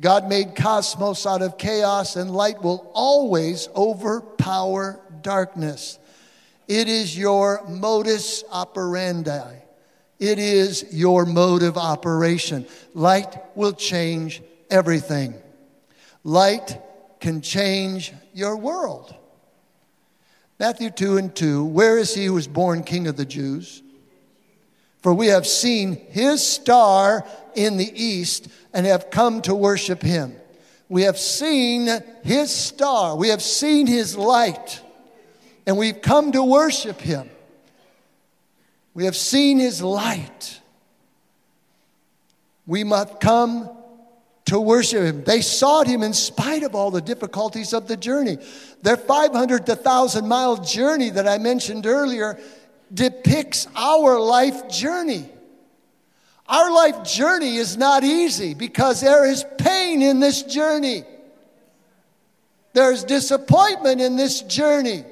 God 0.01 0.29
made 0.29 0.55
cosmos 0.55 1.25
out 1.25 1.41
of 1.41 1.57
chaos, 1.57 2.15
and 2.15 2.31
light 2.31 2.61
will 2.63 2.89
always 2.93 3.67
overpower 3.75 4.99
darkness. 5.21 5.99
It 6.67 6.87
is 6.87 7.17
your 7.17 7.65
modus 7.67 8.43
operandi. 8.51 9.55
It 10.19 10.39
is 10.39 10.85
your 10.91 11.25
mode 11.25 11.63
of 11.63 11.77
operation. 11.77 12.65
Light 12.93 13.37
will 13.55 13.73
change 13.73 14.41
everything. 14.69 15.33
Light 16.23 16.79
can 17.19 17.41
change 17.41 18.13
your 18.33 18.55
world. 18.55 19.15
Matthew 20.59 20.89
2 20.89 21.17
and 21.17 21.35
2 21.35 21.65
Where 21.65 21.97
is 21.97 22.13
he 22.13 22.25
who 22.25 22.33
was 22.33 22.47
born 22.47 22.83
king 22.83 23.07
of 23.07 23.17
the 23.17 23.25
Jews? 23.25 23.81
For 25.01 25.13
we 25.13 25.27
have 25.27 25.47
seen 25.47 25.95
his 26.09 26.45
star 26.45 27.25
in 27.55 27.77
the 27.77 27.91
east 27.93 28.47
and 28.73 28.85
have 28.85 29.09
come 29.09 29.41
to 29.43 29.55
worship 29.55 30.01
him. 30.01 30.35
We 30.89 31.03
have 31.03 31.17
seen 31.17 31.87
his 32.23 32.51
star, 32.51 33.15
we 33.15 33.29
have 33.29 33.41
seen 33.41 33.85
his 33.87 34.17
light, 34.17 34.81
and 35.67 35.77
we've 35.77 36.01
come 36.01 36.31
to 36.31 36.43
worship 36.43 36.99
him. 36.99 37.29
We 38.95 39.05
have 39.05 39.15
seen 39.15 39.59
his 39.59 39.81
light. 39.81 40.59
We 42.65 42.83
must 42.83 43.19
come 43.19 43.69
to 44.45 44.59
worship 44.59 45.03
him. 45.03 45.23
They 45.23 45.41
sought 45.41 45.87
him 45.87 46.01
in 46.01 46.13
spite 46.13 46.63
of 46.63 46.73
all 46.73 46.89
the 46.89 47.01
difficulties 47.01 47.71
of 47.71 47.87
the 47.87 47.95
journey. 47.95 48.39
Their 48.81 48.97
500 48.97 49.67
to 49.67 49.73
1,000 49.75 50.27
mile 50.27 50.57
journey 50.57 51.11
that 51.11 51.27
I 51.27 51.37
mentioned 51.37 51.85
earlier 51.85 52.39
depicts 52.93 53.67
our 53.75 54.19
life 54.19 54.69
journey. 54.69 55.29
Our 56.47 56.71
life 56.71 57.03
journey 57.03 57.57
is 57.57 57.77
not 57.77 58.03
easy 58.03 58.55
because 58.55 59.01
there 59.01 59.25
is 59.25 59.45
pain 59.57 60.01
in 60.01 60.19
this 60.19 60.41
journey. 60.43 61.03
There's 62.73 63.03
disappointment 63.03 64.01
in 64.01 64.15
this 64.15 64.41
journey. 64.41 65.03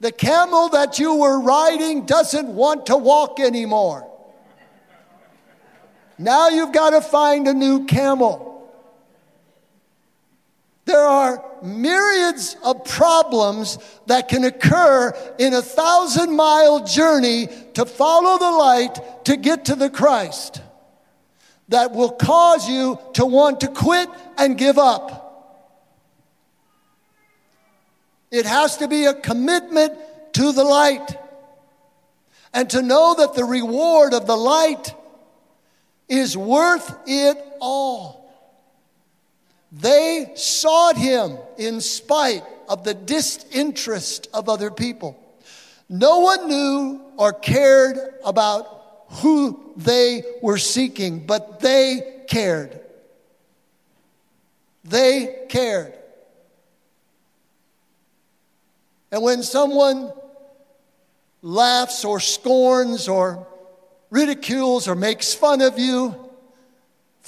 The 0.00 0.12
camel 0.12 0.68
that 0.70 0.98
you 0.98 1.16
were 1.16 1.40
riding 1.40 2.06
doesn't 2.06 2.48
want 2.48 2.86
to 2.86 2.96
walk 2.96 3.40
anymore. 3.40 4.08
Now 6.18 6.48
you've 6.48 6.72
got 6.72 6.90
to 6.90 7.00
find 7.00 7.48
a 7.48 7.54
new 7.54 7.86
camel. 7.86 8.47
There 10.88 11.04
are 11.04 11.44
myriads 11.62 12.56
of 12.64 12.82
problems 12.82 13.76
that 14.06 14.28
can 14.28 14.44
occur 14.44 15.12
in 15.38 15.52
a 15.52 15.60
thousand 15.60 16.34
mile 16.34 16.82
journey 16.86 17.48
to 17.74 17.84
follow 17.84 18.38
the 18.38 18.50
light 18.50 19.24
to 19.26 19.36
get 19.36 19.66
to 19.66 19.74
the 19.74 19.90
Christ 19.90 20.62
that 21.68 21.92
will 21.92 22.12
cause 22.12 22.66
you 22.70 22.98
to 23.12 23.26
want 23.26 23.60
to 23.60 23.68
quit 23.68 24.08
and 24.38 24.56
give 24.56 24.78
up. 24.78 25.60
It 28.30 28.46
has 28.46 28.78
to 28.78 28.88
be 28.88 29.04
a 29.04 29.12
commitment 29.12 29.92
to 30.32 30.52
the 30.52 30.64
light 30.64 31.18
and 32.54 32.70
to 32.70 32.80
know 32.80 33.14
that 33.18 33.34
the 33.34 33.44
reward 33.44 34.14
of 34.14 34.26
the 34.26 34.38
light 34.38 34.94
is 36.08 36.34
worth 36.34 36.98
it 37.06 37.36
all. 37.60 38.17
They 39.70 40.32
sought 40.34 40.96
him 40.96 41.38
in 41.58 41.80
spite 41.80 42.42
of 42.68 42.84
the 42.84 42.94
disinterest 42.94 44.28
of 44.32 44.48
other 44.48 44.70
people. 44.70 45.18
No 45.88 46.20
one 46.20 46.48
knew 46.48 47.00
or 47.16 47.32
cared 47.32 47.98
about 48.24 49.06
who 49.08 49.72
they 49.76 50.22
were 50.42 50.58
seeking, 50.58 51.26
but 51.26 51.60
they 51.60 52.22
cared. 52.28 52.80
They 54.84 55.46
cared. 55.48 55.94
And 59.10 59.22
when 59.22 59.42
someone 59.42 60.12
laughs 61.40 62.04
or 62.04 62.20
scorns 62.20 63.08
or 63.08 63.46
ridicules 64.10 64.88
or 64.88 64.94
makes 64.94 65.32
fun 65.32 65.62
of 65.62 65.78
you, 65.78 66.27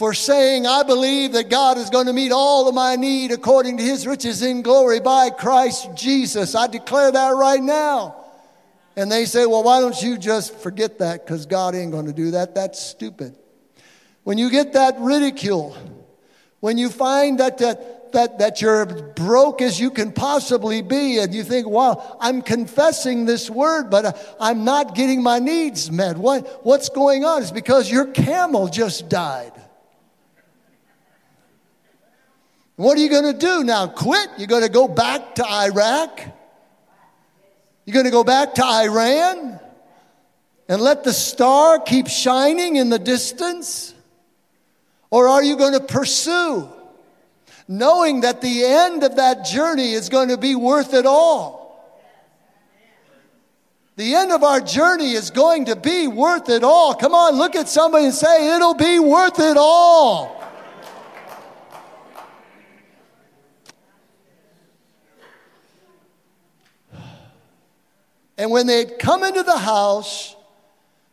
for 0.01 0.15
saying, 0.15 0.67
I 0.67 0.83
believe 0.83 1.33
that 1.33 1.51
God 1.51 1.77
is 1.77 1.91
going 1.91 2.07
to 2.07 2.15
meet 2.15 2.33
all 2.33 2.67
of 2.67 2.75
my 2.75 2.97
need 2.97 3.33
according 3.33 3.77
to 3.77 3.83
his 3.83 4.07
riches 4.07 4.41
in 4.41 4.63
glory 4.63 4.99
by 4.99 5.29
Christ 5.29 5.95
Jesus. 5.95 6.55
I 6.55 6.69
declare 6.69 7.13
that 7.13 7.33
right 7.33 7.63
now. 7.63 8.17
And 8.97 9.13
they 9.13 9.27
say, 9.27 9.45
well, 9.45 9.63
why 9.63 9.79
don't 9.81 10.03
you 10.03 10.17
just 10.17 10.59
forget 10.59 11.01
that 11.01 11.27
because 11.27 11.45
God 11.45 11.75
ain't 11.75 11.93
going 11.93 12.07
to 12.07 12.15
do 12.15 12.31
that? 12.31 12.55
That's 12.55 12.81
stupid. 12.81 13.37
When 14.25 14.39
you 14.39 14.49
get 14.49 14.73
that 14.73 14.99
ridicule, 15.01 15.77
when 16.61 16.79
you 16.79 16.89
find 16.89 17.39
that, 17.39 17.59
that, 17.59 18.13
that, 18.15 18.39
that 18.39 18.63
you're 18.63 18.87
broke 18.87 19.61
as 19.61 19.79
you 19.79 19.91
can 19.91 20.13
possibly 20.13 20.81
be, 20.81 21.19
and 21.19 21.35
you 21.35 21.45
think, 21.45 21.69
wow, 21.69 22.17
I'm 22.19 22.41
confessing 22.41 23.27
this 23.27 23.51
word, 23.51 23.91
but 23.91 24.07
uh, 24.07 24.13
I'm 24.41 24.65
not 24.65 24.95
getting 24.95 25.23
my 25.23 25.41
needs 25.41 25.91
met. 25.91 26.17
What, 26.17 26.65
what's 26.65 26.89
going 26.89 27.27
on? 27.27 27.43
It's 27.43 27.51
because 27.51 27.91
your 27.91 28.07
camel 28.07 28.69
just 28.69 29.11
died. 29.11 29.53
What 32.81 32.97
are 32.97 33.03
you 33.03 33.11
going 33.11 33.31
to 33.31 33.39
do 33.39 33.63
now? 33.63 33.89
Quit? 33.89 34.31
You're 34.39 34.47
going 34.47 34.63
to 34.63 34.71
go 34.71 34.89
back 34.89 35.35
to 35.35 35.47
Iraq? 35.47 36.19
You're 37.85 37.93
going 37.93 38.07
to 38.07 38.11
go 38.11 38.25
back 38.25 38.55
to 38.55 38.65
Iran 38.65 39.61
and 40.67 40.81
let 40.81 41.05
the 41.05 41.13
star 41.13 41.79
keep 41.79 42.09
shining 42.09 42.77
in 42.77 42.89
the 42.89 42.99
distance? 42.99 43.93
Or 45.11 45.29
are 45.29 45.43
you 45.43 45.59
going 45.59 45.75
to 45.75 45.81
pursue, 45.81 46.71
knowing 47.69 48.23
that 48.23 48.41
the 48.41 48.65
end 48.65 49.05
of 49.05 49.17
that 49.17 49.45
journey 49.45 49.93
is 49.93 50.09
going 50.09 50.31
to 50.31 50.39
be 50.39 50.55
worth 50.55 50.95
it 50.95 51.05
all? 51.05 52.01
The 53.97 54.15
end 54.15 54.33
of 54.33 54.43
our 54.43 54.63
journey 54.63 55.13
is 55.13 55.31
going 55.31 55.67
to 55.67 55.77
be 55.77 56.09
worth 56.09 56.49
it 56.49 56.65
all. 56.65 56.95
Come 56.95 57.13
on, 57.13 57.35
look 57.37 57.57
at 57.57 57.69
somebody 57.69 58.07
and 58.07 58.15
say, 58.15 58.57
It'll 58.57 58.73
be 58.73 58.99
worth 58.99 59.39
it 59.39 59.59
all. 59.59 60.40
And 68.41 68.51
when 68.51 68.67
they 68.67 68.79
had 68.79 68.99
come 68.99 69.23
into 69.23 69.43
the 69.43 69.59
house, 69.59 70.35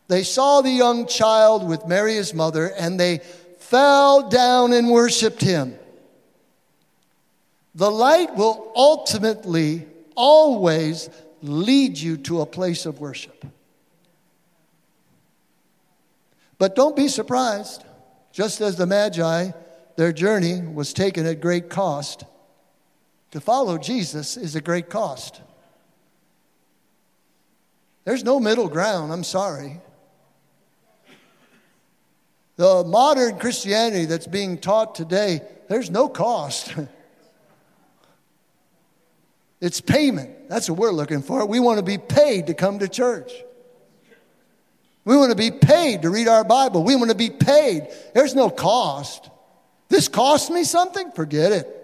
they 0.06 0.22
saw 0.22 0.62
the 0.62 0.70
young 0.70 1.06
child 1.06 1.68
with 1.68 1.86
Mary, 1.86 2.14
his 2.14 2.32
mother, 2.32 2.72
and 2.78 2.98
they 2.98 3.18
fell 3.58 4.30
down 4.30 4.72
and 4.72 4.88
worshiped 4.88 5.42
him. 5.42 5.78
The 7.74 7.90
light 7.90 8.34
will 8.34 8.72
ultimately 8.74 9.86
always 10.14 11.10
lead 11.42 11.98
you 11.98 12.16
to 12.16 12.40
a 12.40 12.46
place 12.46 12.86
of 12.86 12.98
worship. 12.98 13.44
But 16.56 16.74
don't 16.74 16.96
be 16.96 17.08
surprised, 17.08 17.84
just 18.32 18.62
as 18.62 18.76
the 18.76 18.86
Magi, 18.86 19.50
their 19.96 20.12
journey 20.14 20.62
was 20.62 20.94
taken 20.94 21.26
at 21.26 21.42
great 21.42 21.68
cost. 21.68 22.24
To 23.32 23.40
follow 23.42 23.76
Jesus 23.76 24.38
is 24.38 24.56
a 24.56 24.62
great 24.62 24.88
cost. 24.88 25.42
There's 28.08 28.24
no 28.24 28.40
middle 28.40 28.68
ground, 28.70 29.12
I'm 29.12 29.22
sorry. 29.22 29.82
The 32.56 32.82
modern 32.82 33.38
Christianity 33.38 34.06
that's 34.06 34.26
being 34.26 34.56
taught 34.56 34.94
today, 34.94 35.42
there's 35.68 35.90
no 35.90 36.08
cost. 36.08 36.74
it's 39.60 39.82
payment. 39.82 40.48
That's 40.48 40.70
what 40.70 40.78
we're 40.78 40.90
looking 40.90 41.20
for. 41.20 41.44
We 41.44 41.60
want 41.60 41.80
to 41.80 41.84
be 41.84 41.98
paid 41.98 42.46
to 42.46 42.54
come 42.54 42.78
to 42.78 42.88
church. 42.88 43.30
We 45.04 45.14
want 45.14 45.30
to 45.30 45.36
be 45.36 45.50
paid 45.50 46.00
to 46.00 46.08
read 46.08 46.28
our 46.28 46.44
Bible. 46.44 46.84
We 46.84 46.96
want 46.96 47.10
to 47.10 47.14
be 47.14 47.28
paid. 47.28 47.88
There's 48.14 48.34
no 48.34 48.48
cost. 48.48 49.28
This 49.90 50.08
cost 50.08 50.50
me 50.50 50.64
something? 50.64 51.12
Forget 51.12 51.52
it. 51.52 51.77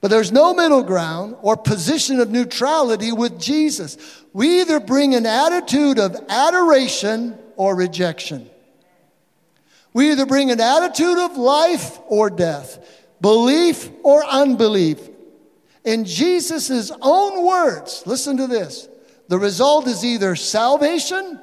But 0.00 0.08
there's 0.08 0.30
no 0.30 0.54
middle 0.54 0.82
ground 0.82 1.36
or 1.42 1.56
position 1.56 2.20
of 2.20 2.30
neutrality 2.30 3.10
with 3.10 3.40
Jesus. 3.40 3.96
We 4.32 4.60
either 4.60 4.78
bring 4.78 5.14
an 5.14 5.26
attitude 5.26 5.98
of 5.98 6.16
adoration 6.28 7.36
or 7.56 7.74
rejection. 7.74 8.48
We 9.92 10.12
either 10.12 10.26
bring 10.26 10.50
an 10.50 10.60
attitude 10.60 11.18
of 11.18 11.36
life 11.36 11.98
or 12.06 12.30
death, 12.30 12.78
belief 13.20 13.90
or 14.04 14.24
unbelief. 14.24 15.00
In 15.84 16.04
Jesus' 16.04 16.92
own 17.00 17.44
words, 17.44 18.04
listen 18.06 18.36
to 18.36 18.46
this 18.46 18.88
the 19.28 19.38
result 19.38 19.86
is 19.86 20.04
either 20.04 20.36
salvation 20.36 21.40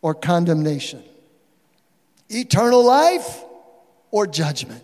or 0.00 0.14
condemnation, 0.14 1.02
eternal 2.30 2.84
life 2.84 3.44
or 4.10 4.26
judgment. 4.26 4.82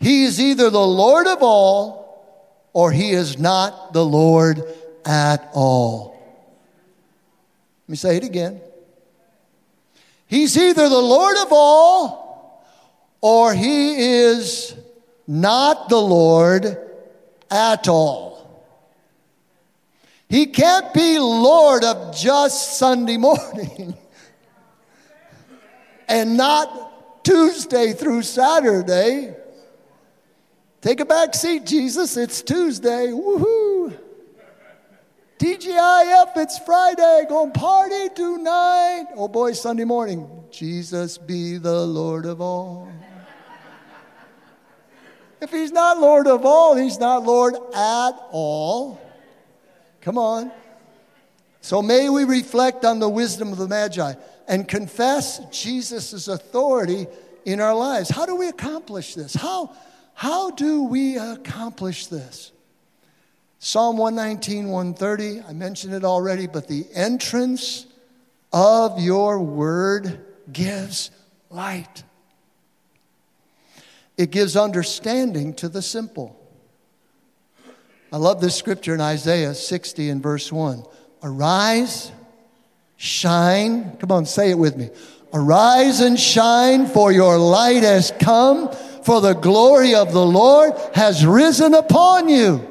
He 0.00 0.24
is 0.24 0.40
either 0.40 0.70
the 0.70 0.86
Lord 0.86 1.26
of 1.26 1.38
all 1.42 2.06
or 2.72 2.92
he 2.92 3.10
is 3.10 3.38
not 3.38 3.92
the 3.92 4.04
Lord 4.04 4.62
at 5.04 5.48
all. 5.54 6.12
Let 7.86 7.90
me 7.90 7.96
say 7.96 8.16
it 8.16 8.24
again. 8.24 8.60
He's 10.26 10.56
either 10.56 10.88
the 10.88 10.98
Lord 10.98 11.36
of 11.38 11.48
all 11.52 12.66
or 13.20 13.54
he 13.54 13.96
is 13.96 14.74
not 15.26 15.88
the 15.88 16.00
Lord 16.00 16.76
at 17.50 17.88
all. 17.88 18.36
He 20.28 20.46
can't 20.46 20.92
be 20.92 21.18
Lord 21.18 21.84
of 21.84 22.16
just 22.16 22.78
Sunday 22.78 23.16
morning 23.18 23.96
and 26.08 26.36
not 26.36 27.24
Tuesday 27.24 27.92
through 27.92 28.22
Saturday. 28.22 29.34
Take 30.86 31.00
a 31.00 31.04
back 31.04 31.34
seat, 31.34 31.66
Jesus. 31.66 32.16
It's 32.16 32.42
Tuesday. 32.42 33.08
Woohoo. 33.08 33.92
TGIF, 35.36 36.36
it's 36.36 36.60
Friday. 36.60 37.24
Going 37.28 37.50
party 37.50 38.08
tonight. 38.14 39.06
Oh 39.16 39.26
boy, 39.26 39.50
Sunday 39.50 39.82
morning. 39.82 40.30
Jesus 40.52 41.18
be 41.18 41.58
the 41.58 41.84
Lord 41.84 42.24
of 42.24 42.40
all. 42.40 42.88
If 45.40 45.50
he's 45.50 45.72
not 45.72 45.98
Lord 45.98 46.28
of 46.28 46.46
all, 46.46 46.76
he's 46.76 47.00
not 47.00 47.24
Lord 47.24 47.54
at 47.74 48.12
all. 48.30 49.00
Come 50.02 50.18
on. 50.18 50.52
So 51.62 51.82
may 51.82 52.08
we 52.08 52.22
reflect 52.22 52.84
on 52.84 53.00
the 53.00 53.08
wisdom 53.08 53.50
of 53.50 53.58
the 53.58 53.66
Magi 53.66 54.14
and 54.46 54.68
confess 54.68 55.40
Jesus' 55.50 56.28
authority 56.28 57.08
in 57.44 57.60
our 57.60 57.74
lives. 57.74 58.08
How 58.08 58.24
do 58.24 58.36
we 58.36 58.46
accomplish 58.46 59.16
this? 59.16 59.34
How, 59.34 59.74
how 60.16 60.50
do 60.50 60.84
we 60.84 61.18
accomplish 61.18 62.06
this? 62.06 62.50
Psalm 63.58 63.98
119, 63.98 64.68
130, 64.68 65.42
I 65.46 65.52
mentioned 65.52 65.92
it 65.92 66.04
already, 66.04 66.46
but 66.46 66.68
the 66.68 66.86
entrance 66.94 67.84
of 68.50 68.98
your 68.98 69.38
word 69.38 70.24
gives 70.50 71.10
light. 71.50 72.02
It 74.16 74.30
gives 74.30 74.56
understanding 74.56 75.52
to 75.56 75.68
the 75.68 75.82
simple. 75.82 76.34
I 78.10 78.16
love 78.16 78.40
this 78.40 78.56
scripture 78.56 78.94
in 78.94 79.02
Isaiah 79.02 79.52
60 79.52 80.08
and 80.08 80.22
verse 80.22 80.50
1. 80.50 80.82
Arise, 81.24 82.10
shine. 82.96 83.98
Come 83.98 84.12
on, 84.12 84.24
say 84.24 84.48
it 84.48 84.58
with 84.58 84.78
me. 84.78 84.88
Arise 85.34 86.00
and 86.00 86.18
shine, 86.18 86.86
for 86.86 87.12
your 87.12 87.36
light 87.36 87.82
has 87.82 88.14
come, 88.18 88.74
for 89.06 89.20
the 89.20 89.34
glory 89.34 89.94
of 89.94 90.12
the 90.12 90.26
Lord 90.26 90.74
has 90.92 91.24
risen 91.24 91.74
upon 91.74 92.28
you. 92.28 92.66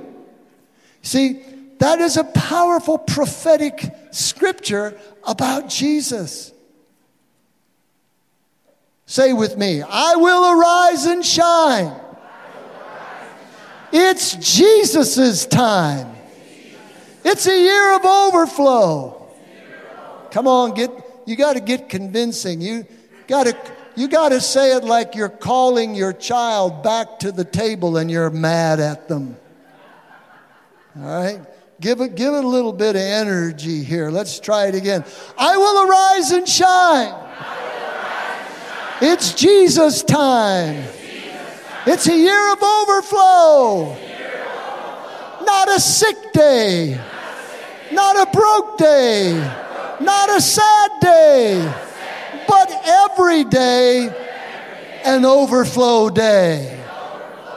See, 1.02 1.41
that 1.80 2.00
is 2.02 2.17
a 2.17 2.26
powerful 2.26 2.98
prophetic 2.98 3.89
scripture 4.12 5.00
about 5.24 5.69
Jesus. 5.69 6.52
Say 9.06 9.32
with 9.32 9.56
me, 9.56 9.82
I 9.82 10.17
will 10.17 10.60
arise 10.60 11.06
and 11.06 11.26
shine. 11.26 11.98
It's 13.93 14.36
Jesus' 14.36 15.45
time. 15.45 16.13
It's 17.24 17.48
a 17.48 17.58
year 17.58 17.95
of 17.95 18.04
overflow. 18.04 19.26
Come 20.32 20.48
on, 20.48 20.74
get 20.74 20.91
you 21.26 21.38
got 21.38 21.54
to 21.54 21.62
get 21.62 21.88
convincing. 21.88 22.60
You 22.60 22.86
got 23.26 23.45
to 23.45 23.54
you 23.95 24.08
got 24.08 24.29
to 24.29 24.41
say 24.41 24.75
it 24.75 24.84
like 24.84 25.15
you're 25.15 25.29
calling 25.29 25.95
your 25.95 26.13
child 26.13 26.84
back 26.84 27.19
to 27.19 27.31
the 27.31 27.45
table 27.45 27.97
and 27.97 28.12
you're 28.12 28.29
mad 28.29 28.79
at 28.79 29.08
them. 29.08 29.38
All 30.97 31.03
right? 31.03 31.41
Give 31.79 31.99
it, 32.01 32.15
give 32.15 32.34
it 32.34 32.43
a 32.43 32.47
little 32.47 32.73
bit 32.73 32.95
of 32.95 33.01
energy 33.01 33.84
here. 33.84 34.10
Let's 34.10 34.39
try 34.39 34.67
it 34.67 34.75
again. 34.75 35.03
I 35.38 35.58
will 35.58 35.89
arise 35.89 36.31
and 36.31 36.47
shine. 36.47 37.13
It's 39.01 39.34
Jesus 39.34 40.03
time. 40.03 40.84
It's 41.86 42.08
a 42.08 42.15
year 42.15 42.53
of 42.53 42.63
overflow. 42.63 43.97
Not 45.45 45.69
a 45.69 45.79
sick 45.79 46.15
day. 46.34 46.99
Not 47.91 48.27
a 48.27 48.31
broke 48.31 48.77
day. 48.77 49.34
Not 49.99 50.29
a 50.29 50.41
sad 50.41 50.91
day. 51.01 51.73
But 52.47 52.71
every 52.86 53.43
day 53.43 54.13
an 55.05 55.23
overflow 55.23 56.10
day. 56.10 56.84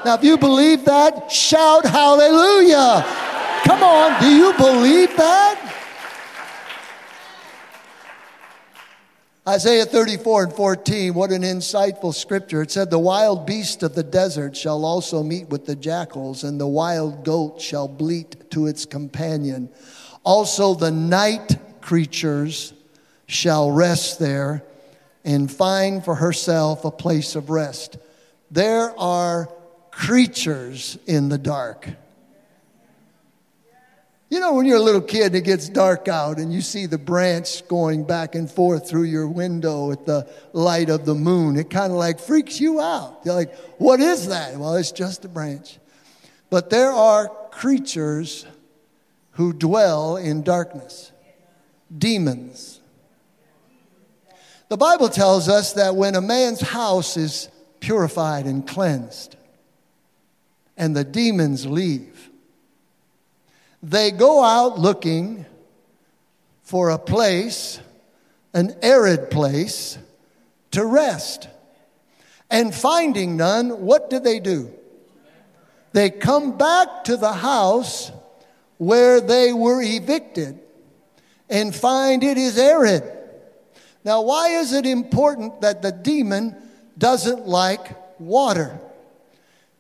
Now, 0.05 0.15
if 0.15 0.23
you 0.23 0.37
believe 0.39 0.85
that, 0.85 1.33
shout 1.33 1.85
hallelujah. 1.85 3.05
Come 3.65 3.83
on, 3.83 4.21
do 4.21 4.29
you 4.29 4.53
believe 4.55 5.17
that? 5.17 5.75
Isaiah 9.49 9.87
34 9.87 10.43
and 10.45 10.53
14, 10.53 11.15
what 11.15 11.31
an 11.31 11.41
insightful 11.41 12.15
scripture. 12.15 12.61
It 12.61 12.71
said, 12.71 12.91
The 12.91 12.99
wild 12.99 13.47
beast 13.47 13.83
of 13.83 13.95
the 13.95 14.03
desert 14.03 14.55
shall 14.55 14.85
also 14.85 15.23
meet 15.23 15.49
with 15.49 15.65
the 15.65 15.75
jackals, 15.75 16.45
and 16.45 16.61
the 16.61 16.67
wild 16.67 17.25
goat 17.25 17.59
shall 17.59 17.89
bleat 17.89 18.51
to 18.51 18.67
its 18.67 18.85
companion. 18.85 19.71
Also, 20.23 20.75
the 20.75 20.91
night 20.91 21.57
creatures 21.81 22.75
shall 23.27 23.71
rest 23.71 24.19
there 24.19 24.65
and 25.29 25.53
find 25.53 26.03
for 26.03 26.15
herself 26.15 26.87
a 26.87 26.91
place 26.91 27.37
of 27.37 27.51
rest. 27.51 27.99
There 28.51 28.99
are 28.99 29.53
creatures 29.91 30.99
in 31.07 31.29
the 31.29 31.37
dark. 31.37 31.87
You 34.31 34.41
know, 34.41 34.55
when 34.55 34.65
you're 34.65 34.79
a 34.79 34.83
little 34.83 35.03
kid 35.03 35.27
and 35.27 35.37
it 35.37 35.45
gets 35.45 35.69
dark 35.69 36.09
out 36.09 36.39
and 36.39 36.51
you 36.51 36.63
see 36.63 36.87
the 36.87 36.97
branch 36.97 37.69
going 37.69 38.05
back 38.05 38.37
and 38.37 38.51
forth 38.51 38.89
through 38.89 39.03
your 39.03 39.29
window 39.29 39.93
at 39.93 40.07
the 40.07 40.27
light 40.55 40.89
of 40.89 41.05
the 41.05 41.15
moon, 41.15 41.57
it 41.57 41.69
kind 41.69 41.93
of 41.93 41.99
like 41.99 42.21
freaks 42.21 42.59
you 42.59 42.81
out. 42.81 43.21
You're 43.27 43.35
like, 43.35 43.55
what 43.77 44.01
is 44.01 44.29
that? 44.29 44.57
Well, 44.57 44.77
it's 44.77 44.93
just 44.93 45.27
a 45.27 45.29
branch. 45.29 45.79
But 46.49 46.71
there 46.71 46.91
are 46.91 47.29
creatures 47.51 48.47
who 49.33 49.53
dwell 49.53 50.17
in 50.17 50.43
darkness, 50.43 51.13
demons. 51.97 52.78
The 54.69 54.77
Bible 54.77 55.09
tells 55.09 55.49
us 55.49 55.73
that 55.75 55.97
when 55.97 56.15
a 56.15 56.21
man's 56.21 56.61
house 56.61 57.17
is 57.17 57.49
purified 57.81 58.45
and 58.45 58.67
cleansed, 58.67 59.37
and 60.77 60.95
the 60.95 61.05
demons 61.05 61.67
leave, 61.67 62.31
they 63.83 64.11
go 64.11 64.45
out 64.45 64.79
looking 64.79 65.47
for 66.63 66.91
a 66.91 66.99
place, 66.99 67.81
an 68.53 68.77
arid 68.83 69.31
place, 69.31 69.97
to 70.73 70.85
rest. 70.85 71.49
And 72.51 72.75
finding 72.75 73.37
none, 73.37 73.81
what 73.81 74.11
do 74.11 74.19
they 74.21 74.39
do? 74.39 74.71
They 75.93 76.11
come 76.11 76.59
back 76.59 77.05
to 77.05 77.17
the 77.17 77.33
house 77.33 78.13
where 78.77 79.21
they 79.21 79.53
were 79.53 79.81
evicted 79.81 80.61
and 81.49 81.75
find 81.75 82.23
it 82.23 82.37
is 82.37 82.59
arid. 82.59 83.18
Now, 84.09 84.23
why 84.23 84.49
is 84.61 84.73
it 84.73 84.87
important 84.87 85.61
that 85.61 85.83
the 85.83 85.93
demon 85.93 86.57
doesn't 86.97 87.47
like 87.47 88.19
water? 88.19 88.81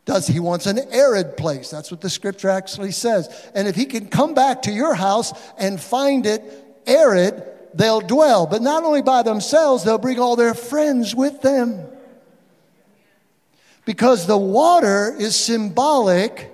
does. 0.04 0.26
He 0.26 0.38
wants 0.38 0.66
an 0.66 0.78
arid 0.90 1.38
place. 1.38 1.70
That's 1.70 1.90
what 1.90 2.02
the 2.02 2.10
scripture 2.10 2.50
actually 2.50 2.92
says. 2.92 3.28
And 3.54 3.66
if 3.66 3.74
he 3.74 3.86
can 3.86 4.08
come 4.08 4.34
back 4.34 4.62
to 4.62 4.70
your 4.70 4.94
house 4.94 5.32
and 5.56 5.80
find 5.80 6.26
it 6.26 6.42
arid, 6.86 7.42
they'll 7.72 8.02
dwell. 8.02 8.46
But 8.46 8.60
not 8.60 8.84
only 8.84 9.00
by 9.00 9.22
themselves, 9.22 9.84
they'll 9.84 9.96
bring 9.96 10.18
all 10.18 10.36
their 10.36 10.52
friends 10.52 11.14
with 11.14 11.40
them. 11.40 11.86
Because 13.86 14.26
the 14.26 14.36
water 14.36 15.14
is 15.18 15.36
symbolic 15.36 16.52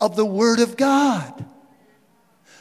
of 0.00 0.14
the 0.14 0.26
Word 0.26 0.60
of 0.60 0.76
God. 0.76 1.44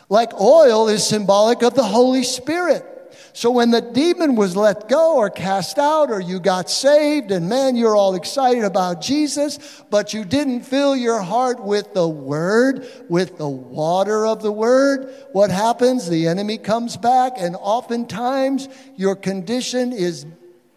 Like 0.10 0.34
oil 0.42 0.90
is 0.90 1.06
symbolic 1.06 1.62
of 1.62 1.76
the 1.76 1.84
Holy 1.84 2.24
Spirit. 2.24 2.93
So 3.36 3.50
when 3.50 3.72
the 3.72 3.82
demon 3.82 4.36
was 4.36 4.56
let 4.56 4.88
go 4.88 5.18
or 5.18 5.32
cast 5.32 5.80
out 5.80 6.12
or 6.12 6.22
you 6.22 6.40
got 6.40 6.70
saved 6.70 7.32
and 7.32 7.50
man, 7.50 7.76
you're 7.76 7.96
all 7.96 8.14
excited 8.14 8.64
about 8.64 9.02
Jesus, 9.02 9.84
but 9.90 10.14
you 10.14 10.24
didn't 10.24 10.62
fill 10.62 10.96
your 10.96 11.20
heart 11.20 11.60
with 11.60 11.96
the 11.96 12.08
word, 12.08 12.88
with 13.10 13.40
the 13.40 13.50
water 13.50 14.28
of 14.28 14.44
the 14.44 14.52
word, 14.52 15.12
what 15.32 15.50
happens? 15.50 16.08
The 16.08 16.28
enemy 16.28 16.60
comes 16.60 16.96
back 16.96 17.34
and 17.38 17.56
oftentimes 17.60 18.70
your 18.96 19.16
condition 19.16 19.94
is 19.94 20.28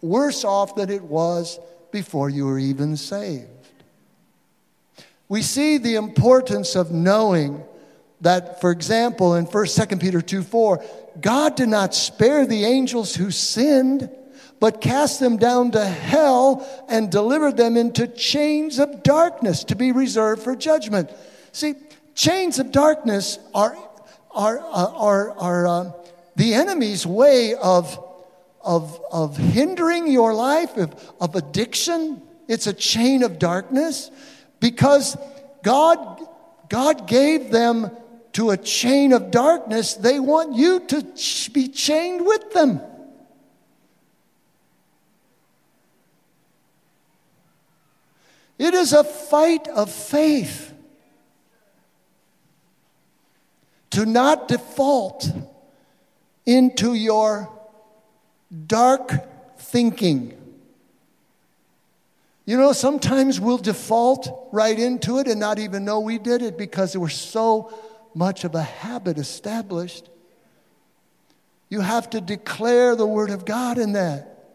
worse 0.01 0.42
off 0.42 0.77
than 0.77 0.88
it 0.88 1.03
was 1.03 1.61
before 1.92 2.31
you 2.31 2.47
were 2.47 2.59
even 2.59 2.97
saved. 2.97 3.51
We 5.29 5.42
see 5.42 5.77
the 5.77 5.97
importance 5.97 6.75
of 6.75 6.90
knowing 6.90 7.62
that, 8.20 8.61
for 8.61 8.70
example, 8.70 9.35
in 9.35 9.46
1st, 9.46 9.87
2nd 9.87 10.00
Peter 10.00 10.20
2 10.20 10.42
4, 10.42 10.85
God 11.20 11.57
did 11.57 11.68
not 11.68 11.94
spare 11.94 12.46
the 12.46 12.64
angels 12.64 13.14
who 13.14 13.31
sinned, 13.31 14.11
but 14.59 14.81
cast 14.81 15.20
them 15.20 15.37
down 15.37 15.72
to 15.72 15.85
hell 15.85 16.66
and 16.88 17.11
delivered 17.11 17.57
them 17.57 17.76
into 17.76 18.07
chains 18.07 18.79
of 18.79 19.02
darkness 19.02 19.64
to 19.64 19.76
be 19.76 19.92
reserved 19.92 20.42
for 20.42 20.57
judgment. 20.57 21.11
See, 21.52 21.74
chains 22.14 22.59
of 22.59 22.72
darkness 22.72 23.38
are, 23.55 23.76
are, 24.31 24.59
uh, 24.59 24.92
are, 24.94 25.38
are 25.38 25.66
uh, 25.66 25.92
the 26.37 26.55
enemy's 26.55 27.07
way 27.07 27.55
of, 27.55 28.02
of, 28.62 29.00
of 29.12 29.37
hindering 29.37 30.07
your 30.11 30.35
life, 30.35 30.76
of, 30.76 31.12
of 31.20 31.35
addiction. 31.35 32.22
It's 32.48 32.66
a 32.66 32.72
chain 32.72 33.22
of 33.22 33.38
darkness 33.38 34.11
because 34.61 35.16
God, 35.62 36.20
God 36.68 37.07
gave 37.07 37.50
them 37.50 37.90
to 38.37 38.51
a 38.51 38.57
chain 38.59 39.14
of 39.14 39.31
darkness, 39.31 39.94
they 39.94 40.20
want 40.20 40.55
you 40.55 40.79
to 40.81 41.03
be 41.55 41.68
chained 41.68 42.27
with 42.27 42.53
them. 42.53 42.83
It 48.59 48.75
is 48.75 48.92
a 48.92 49.05
fight 49.05 49.66
of 49.68 49.90
faith 49.90 50.75
to 53.88 54.05
not 54.05 54.49
default 54.49 55.33
into 56.44 56.92
your 56.92 57.51
dark 58.66 59.12
thinking. 59.59 60.37
You 62.44 62.59
know, 62.59 62.75
sometimes 62.75 63.40
we'll 63.40 63.57
default 63.57 64.51
right 64.53 64.79
into 64.79 65.20
it 65.20 65.27
and 65.27 65.40
not 65.40 65.59
even 65.59 65.87
know 65.87 66.01
we 66.01 66.18
did 66.18 66.42
it 66.42 66.59
because 66.59 66.94
we're 66.94 67.09
so 67.09 67.72
much 68.16 68.44
of 68.44 68.55
a 68.55 68.62
habit 68.62 69.18
established. 69.18 70.09
You 71.68 71.83
have 71.83 72.09
to 72.11 72.20
declare 72.20 72.96
the 72.96 73.07
Word 73.07 73.29
of 73.29 73.44
God 73.44 73.76
in 73.76 73.92
that. 73.92 74.55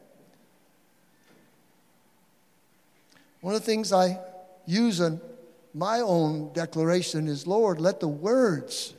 One 3.42 3.54
of 3.54 3.62
the 3.62 3.66
things 3.66 3.94
I 3.94 4.18
use 4.66 5.00
in 5.00 5.22
my 5.76 6.00
own 6.00 6.52
declaration 6.54 7.28
is 7.28 7.46
Lord, 7.46 7.80
let 7.80 8.00
the 8.00 8.08
words 8.08 8.96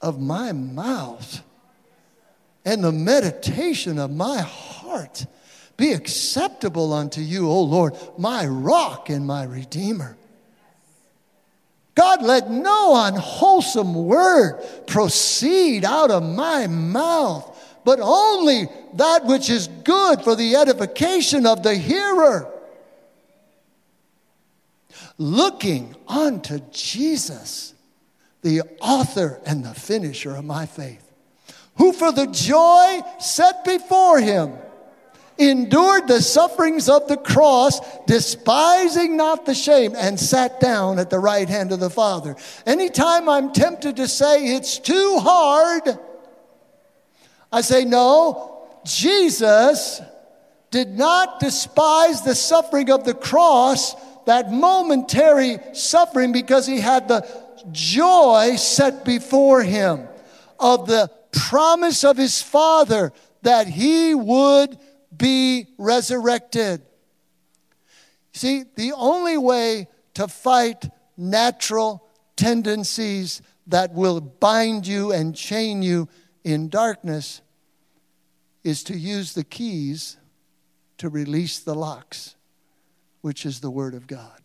of 0.00 0.20
my 0.20 0.52
mouth 0.52 1.42
and 2.64 2.82
the 2.82 2.92
meditation 2.92 3.98
of 3.98 4.10
my 4.10 4.38
heart 4.38 5.26
be 5.76 5.92
acceptable 5.92 6.94
unto 6.94 7.20
you, 7.20 7.50
O 7.50 7.60
Lord, 7.60 7.94
my 8.16 8.46
rock 8.46 9.10
and 9.10 9.26
my 9.26 9.44
redeemer. 9.44 10.16
God, 11.96 12.22
let 12.22 12.50
no 12.50 12.94
unwholesome 13.06 13.94
word 13.94 14.62
proceed 14.86 15.82
out 15.82 16.10
of 16.10 16.22
my 16.22 16.66
mouth, 16.66 17.80
but 17.84 17.98
only 18.00 18.68
that 18.94 19.24
which 19.24 19.48
is 19.48 19.66
good 19.66 20.22
for 20.22 20.36
the 20.36 20.56
edification 20.56 21.46
of 21.46 21.62
the 21.62 21.74
hearer. 21.74 22.52
Looking 25.16 25.96
unto 26.06 26.60
Jesus, 26.70 27.72
the 28.42 28.60
author 28.82 29.40
and 29.46 29.64
the 29.64 29.72
finisher 29.72 30.36
of 30.36 30.44
my 30.44 30.66
faith, 30.66 31.10
who 31.78 31.94
for 31.94 32.12
the 32.12 32.26
joy 32.26 33.00
set 33.18 33.64
before 33.64 34.20
him 34.20 34.52
endured 35.38 36.08
the 36.08 36.22
sufferings 36.22 36.88
of 36.88 37.08
the 37.08 37.16
cross, 37.16 37.80
despising 38.06 39.16
not 39.16 39.46
the 39.46 39.54
shame, 39.54 39.94
and 39.96 40.18
sat 40.18 40.60
down 40.60 40.98
at 40.98 41.10
the 41.10 41.18
right 41.18 41.48
hand 41.48 41.72
of 41.72 41.80
the 41.80 41.90
Father. 41.90 42.36
Anytime 42.64 43.28
I'm 43.28 43.52
tempted 43.52 43.96
to 43.96 44.08
say 44.08 44.54
it's 44.54 44.78
too 44.78 45.18
hard, 45.20 45.98
I 47.52 47.60
say, 47.60 47.84
no, 47.84 48.66
Jesus 48.84 50.00
did 50.70 50.90
not 50.90 51.40
despise 51.40 52.22
the 52.22 52.34
suffering 52.34 52.90
of 52.90 53.04
the 53.04 53.14
cross, 53.14 53.94
that 54.24 54.50
momentary 54.52 55.58
suffering, 55.72 56.32
because 56.32 56.66
he 56.66 56.80
had 56.80 57.08
the 57.08 57.26
joy 57.72 58.56
set 58.56 59.04
before 59.04 59.62
him 59.62 60.08
of 60.58 60.86
the 60.86 61.10
promise 61.32 62.04
of 62.04 62.16
his 62.16 62.42
Father 62.42 63.12
that 63.42 63.66
he 63.66 64.14
would 64.14 64.78
be 65.16 65.68
resurrected. 65.78 66.82
See, 68.32 68.64
the 68.74 68.92
only 68.92 69.38
way 69.38 69.88
to 70.14 70.28
fight 70.28 70.88
natural 71.16 72.06
tendencies 72.36 73.40
that 73.66 73.92
will 73.92 74.20
bind 74.20 74.86
you 74.86 75.12
and 75.12 75.34
chain 75.34 75.82
you 75.82 76.08
in 76.44 76.68
darkness 76.68 77.40
is 78.62 78.82
to 78.84 78.96
use 78.96 79.32
the 79.32 79.44
keys 79.44 80.16
to 80.98 81.08
release 81.08 81.58
the 81.58 81.74
locks, 81.74 82.36
which 83.20 83.46
is 83.46 83.60
the 83.60 83.70
Word 83.70 83.94
of 83.94 84.06
God. 84.06 84.40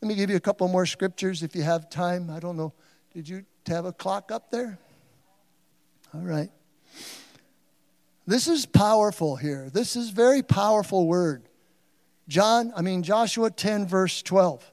Let 0.00 0.08
me 0.08 0.14
give 0.14 0.28
you 0.28 0.36
a 0.36 0.40
couple 0.40 0.68
more 0.68 0.84
scriptures 0.84 1.42
if 1.42 1.56
you 1.56 1.62
have 1.62 1.88
time. 1.88 2.28
I 2.28 2.38
don't 2.38 2.56
know. 2.56 2.74
Did 3.14 3.28
you 3.28 3.44
have 3.66 3.86
a 3.86 3.92
clock 3.92 4.30
up 4.30 4.50
there? 4.50 4.78
All 6.14 6.20
right. 6.20 6.50
This 8.24 8.46
is 8.46 8.66
powerful 8.66 9.34
here. 9.34 9.68
This 9.72 9.96
is 9.96 10.10
very 10.10 10.42
powerful 10.42 11.08
word. 11.08 11.48
John, 12.28 12.72
I 12.76 12.82
mean 12.82 13.02
Joshua 13.02 13.50
10 13.50 13.86
verse 13.86 14.22
12. 14.22 14.70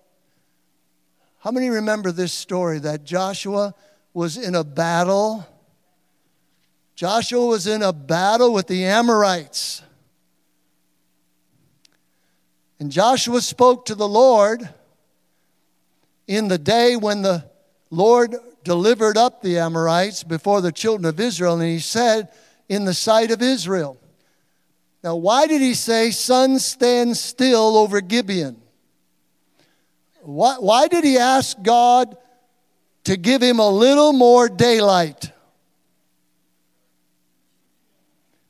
How 1.39 1.49
many 1.49 1.69
remember 1.69 2.11
this 2.11 2.31
story 2.31 2.77
that 2.79 3.03
Joshua 3.03 3.73
was 4.13 4.37
in 4.37 4.53
a 4.53 4.63
battle? 4.63 5.47
Joshua 6.93 7.43
was 7.43 7.65
in 7.65 7.81
a 7.81 7.91
battle 7.91 8.53
with 8.53 8.67
the 8.67 8.85
Amorites. 8.85 9.81
And 12.79 12.91
Joshua 12.91 13.41
spoke 13.41 13.85
to 13.87 13.95
the 13.95 14.07
Lord 14.07 14.69
in 16.27 16.47
the 16.47 16.59
day 16.59 16.95
when 16.95 17.23
the 17.23 17.49
Lord 17.89 18.35
delivered 18.63 19.17
up 19.17 19.41
the 19.41 19.59
Amorites 19.59 20.23
before 20.23 20.61
the 20.61 20.71
children 20.71 21.05
of 21.05 21.19
Israel, 21.19 21.59
and 21.59 21.69
he 21.69 21.79
said, 21.79 22.29
In 22.69 22.85
the 22.85 22.93
sight 22.93 23.31
of 23.31 23.41
Israel. 23.41 23.97
Now, 25.03 25.15
why 25.15 25.47
did 25.47 25.61
he 25.61 25.73
say, 25.73 26.11
Sun, 26.11 26.59
stand 26.59 27.17
still 27.17 27.77
over 27.77 28.01
Gibeon? 28.01 28.61
Why, 30.21 30.55
why 30.59 30.87
did 30.87 31.03
he 31.03 31.17
ask 31.17 31.57
God 31.61 32.15
to 33.05 33.17
give 33.17 33.41
him 33.41 33.59
a 33.59 33.69
little 33.69 34.13
more 34.13 34.47
daylight? 34.47 35.31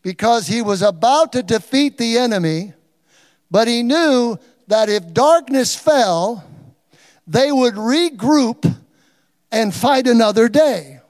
Because 0.02 0.48
he 0.48 0.62
was 0.62 0.82
about 0.82 1.32
to 1.34 1.44
defeat 1.44 1.98
the 1.98 2.18
enemy, 2.18 2.74
but 3.50 3.68
he 3.68 3.84
knew 3.84 4.38
that 4.68 4.90
if 4.90 5.14
darkness 5.14 5.76
fell, 5.76 6.44
they 7.28 7.52
would 7.52 7.76
regroup 7.76 8.81
and 9.52 9.74
fight 9.74 10.08
another 10.08 10.47
day. 10.47 11.02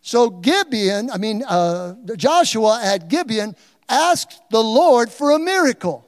So 0.00 0.30
Gibeon, 0.30 1.10
I 1.10 1.18
mean, 1.18 1.44
uh, 1.46 1.94
Joshua 2.16 2.80
at 2.82 3.08
Gibeon 3.08 3.54
asked 3.88 4.40
the 4.50 4.62
Lord 4.62 5.10
for 5.10 5.32
a 5.32 5.38
miracle. 5.38 6.06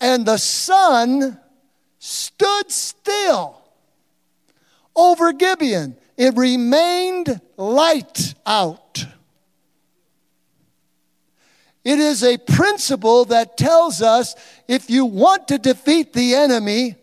And 0.00 0.26
the 0.26 0.38
sun 0.38 1.38
stood 1.98 2.70
still 2.70 3.62
over 4.96 5.32
Gibeon. 5.32 5.96
It 6.16 6.36
remained 6.36 7.40
light 7.56 8.34
out. 8.44 9.06
It 11.84 11.98
is 11.98 12.22
a 12.22 12.38
principle 12.38 13.24
that 13.26 13.56
tells 13.56 14.02
us 14.02 14.34
if 14.68 14.88
you 14.90 15.04
want 15.04 15.48
to 15.48 15.58
defeat 15.58 16.12
the 16.12 16.34
enemy, 16.34 16.96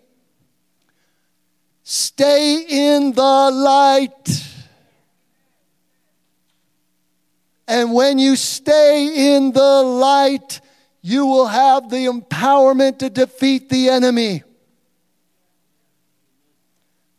stay 1.90 2.66
in 2.70 3.14
the 3.14 3.22
light. 3.52 4.46
And 7.68 7.94
when 7.94 8.20
you 8.20 8.36
stay 8.36 9.36
in 9.36 9.52
the 9.52 9.82
light, 9.82 10.62
you 11.02 11.26
will 11.26 11.48
have 11.48 11.90
the 11.90 12.06
empowerment 12.06 13.00
to 13.00 13.10
defeat 13.10 13.70
the 13.70 13.90
enemy. 13.90 14.44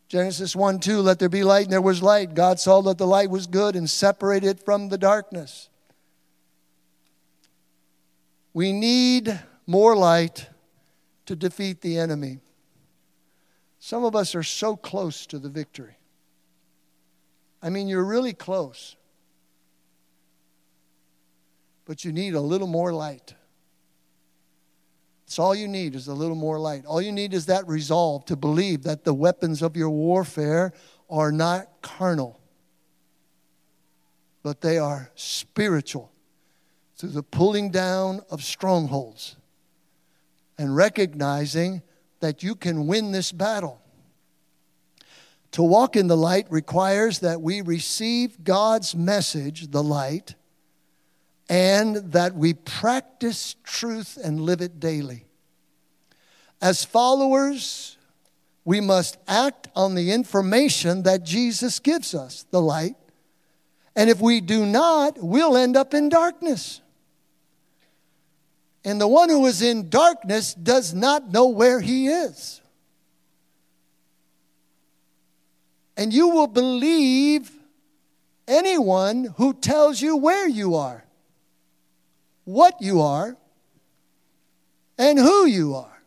Genesis 0.07 0.55
1 0.55 0.79
2, 0.79 1.01
let 1.01 1.19
there 1.19 1.27
be 1.27 1.43
light, 1.43 1.63
and 1.63 1.73
there 1.73 1.81
was 1.81 2.01
light. 2.01 2.33
God 2.33 2.57
saw 2.57 2.81
that 2.83 2.97
the 2.97 3.07
light 3.07 3.29
was 3.29 3.47
good 3.47 3.75
and 3.75 3.89
separated 3.89 4.61
from 4.61 4.87
the 4.87 4.97
darkness. 4.97 5.67
We 8.53 8.71
need 8.71 9.37
more 9.67 9.97
light 9.97 10.47
to 11.25 11.35
defeat 11.35 11.81
the 11.81 11.97
enemy. 11.97 12.39
Some 13.83 14.03
of 14.05 14.15
us 14.15 14.35
are 14.35 14.43
so 14.43 14.75
close 14.75 15.25
to 15.25 15.39
the 15.39 15.49
victory. 15.49 15.97
I 17.63 17.71
mean, 17.71 17.87
you're 17.87 18.05
really 18.05 18.31
close. 18.31 18.95
But 21.85 22.05
you 22.05 22.11
need 22.11 22.35
a 22.35 22.41
little 22.41 22.67
more 22.67 22.93
light. 22.93 23.33
It's 25.25 25.39
all 25.39 25.55
you 25.55 25.67
need 25.67 25.95
is 25.95 26.07
a 26.07 26.13
little 26.13 26.35
more 26.35 26.59
light. 26.59 26.85
All 26.85 27.01
you 27.01 27.11
need 27.11 27.33
is 27.33 27.47
that 27.47 27.67
resolve 27.67 28.23
to 28.25 28.35
believe 28.35 28.83
that 28.83 29.03
the 29.03 29.15
weapons 29.15 29.63
of 29.63 29.75
your 29.75 29.89
warfare 29.89 30.73
are 31.09 31.31
not 31.31 31.81
carnal, 31.81 32.39
but 34.43 34.61
they 34.61 34.77
are 34.77 35.09
spiritual 35.15 36.11
through 36.97 37.09
the 37.09 37.23
pulling 37.23 37.71
down 37.71 38.21
of 38.29 38.43
strongholds 38.43 39.37
and 40.59 40.75
recognizing 40.75 41.81
that 42.21 42.41
you 42.41 42.55
can 42.55 42.87
win 42.87 43.11
this 43.11 43.31
battle. 43.31 43.81
To 45.51 45.63
walk 45.63 45.95
in 45.95 46.07
the 46.07 46.17
light 46.17 46.47
requires 46.49 47.19
that 47.19 47.41
we 47.41 47.61
receive 47.61 48.43
God's 48.43 48.95
message, 48.95 49.67
the 49.71 49.83
light, 49.83 50.35
and 51.49 51.97
that 52.13 52.33
we 52.35 52.53
practice 52.53 53.55
truth 53.63 54.17
and 54.23 54.39
live 54.39 54.61
it 54.61 54.79
daily. 54.79 55.25
As 56.61 56.85
followers, 56.85 57.97
we 58.63 58.79
must 58.79 59.17
act 59.27 59.67
on 59.75 59.95
the 59.95 60.11
information 60.11 61.03
that 61.03 61.23
Jesus 61.23 61.79
gives 61.79 62.13
us, 62.13 62.45
the 62.51 62.61
light. 62.61 62.95
And 63.95 64.09
if 64.09 64.21
we 64.21 64.39
do 64.39 64.65
not, 64.65 65.17
we'll 65.21 65.57
end 65.57 65.75
up 65.75 65.93
in 65.93 66.07
darkness. 66.09 66.80
And 68.83 68.99
the 68.99 69.07
one 69.07 69.29
who 69.29 69.45
is 69.45 69.61
in 69.61 69.89
darkness 69.89 70.53
does 70.53 70.93
not 70.93 71.31
know 71.31 71.47
where 71.47 71.79
he 71.79 72.07
is. 72.07 72.61
And 75.95 76.11
you 76.11 76.29
will 76.29 76.47
believe 76.47 77.51
anyone 78.47 79.35
who 79.37 79.53
tells 79.53 80.01
you 80.01 80.17
where 80.17 80.47
you 80.47 80.75
are 80.75 81.05
what 82.51 82.81
you 82.81 83.01
are, 83.01 83.37
and 84.97 85.17
who 85.17 85.45
you 85.45 85.75
are. 85.75 86.01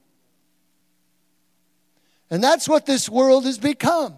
And 2.31 2.43
that's 2.43 2.68
what 2.68 2.87
this 2.87 3.09
world 3.09 3.45
has 3.45 3.59
become. 3.59 4.14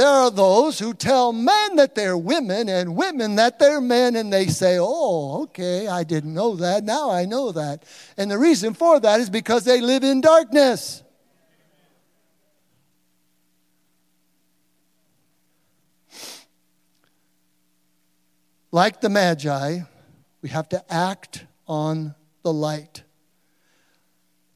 There 0.00 0.08
are 0.08 0.30
those 0.30 0.78
who 0.78 0.94
tell 0.94 1.30
men 1.30 1.76
that 1.76 1.94
they're 1.94 2.16
women 2.16 2.70
and 2.70 2.96
women 2.96 3.34
that 3.34 3.58
they're 3.58 3.82
men, 3.82 4.16
and 4.16 4.32
they 4.32 4.46
say, 4.46 4.78
Oh, 4.80 5.42
okay, 5.42 5.88
I 5.88 6.04
didn't 6.04 6.32
know 6.32 6.56
that. 6.56 6.84
Now 6.84 7.10
I 7.10 7.26
know 7.26 7.52
that. 7.52 7.84
And 8.16 8.30
the 8.30 8.38
reason 8.38 8.72
for 8.72 8.98
that 8.98 9.20
is 9.20 9.28
because 9.28 9.64
they 9.64 9.82
live 9.82 10.02
in 10.02 10.22
darkness. 10.22 11.02
Like 18.72 19.02
the 19.02 19.10
Magi, 19.10 19.80
we 20.40 20.48
have 20.48 20.70
to 20.70 20.82
act 20.90 21.44
on 21.68 22.14
the 22.42 22.54
light. 22.54 23.02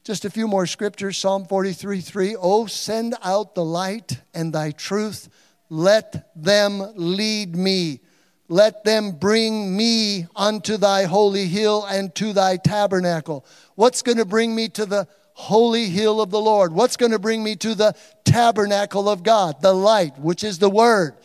Just 0.05 0.23
a 0.23 0.29
few 0.29 0.47
more 0.47 0.67
scriptures 0.67 1.17
Psalm 1.17 1.45
43 1.45 1.99
3. 1.99 2.35
Oh, 2.39 2.67
send 2.67 3.15
out 3.23 3.55
the 3.55 3.65
light 3.65 4.21
and 4.35 4.53
thy 4.53 4.69
truth. 4.69 5.29
Let 5.67 6.31
them 6.35 6.93
lead 6.95 7.55
me. 7.55 8.01
Let 8.47 8.83
them 8.83 9.13
bring 9.13 9.75
me 9.75 10.27
unto 10.35 10.77
thy 10.77 11.05
holy 11.05 11.47
hill 11.47 11.85
and 11.85 12.13
to 12.15 12.33
thy 12.33 12.57
tabernacle. 12.57 13.47
What's 13.73 14.03
going 14.03 14.19
to 14.19 14.25
bring 14.25 14.53
me 14.53 14.69
to 14.69 14.85
the 14.85 15.07
holy 15.33 15.89
hill 15.89 16.21
of 16.21 16.29
the 16.29 16.39
Lord? 16.39 16.71
What's 16.71 16.97
going 16.97 17.11
to 17.11 17.17
bring 17.17 17.43
me 17.43 17.55
to 17.55 17.73
the 17.73 17.95
tabernacle 18.25 19.09
of 19.09 19.23
God? 19.23 19.59
The 19.63 19.73
light, 19.73 20.19
which 20.19 20.43
is 20.43 20.59
the 20.59 20.69
word. 20.69 21.15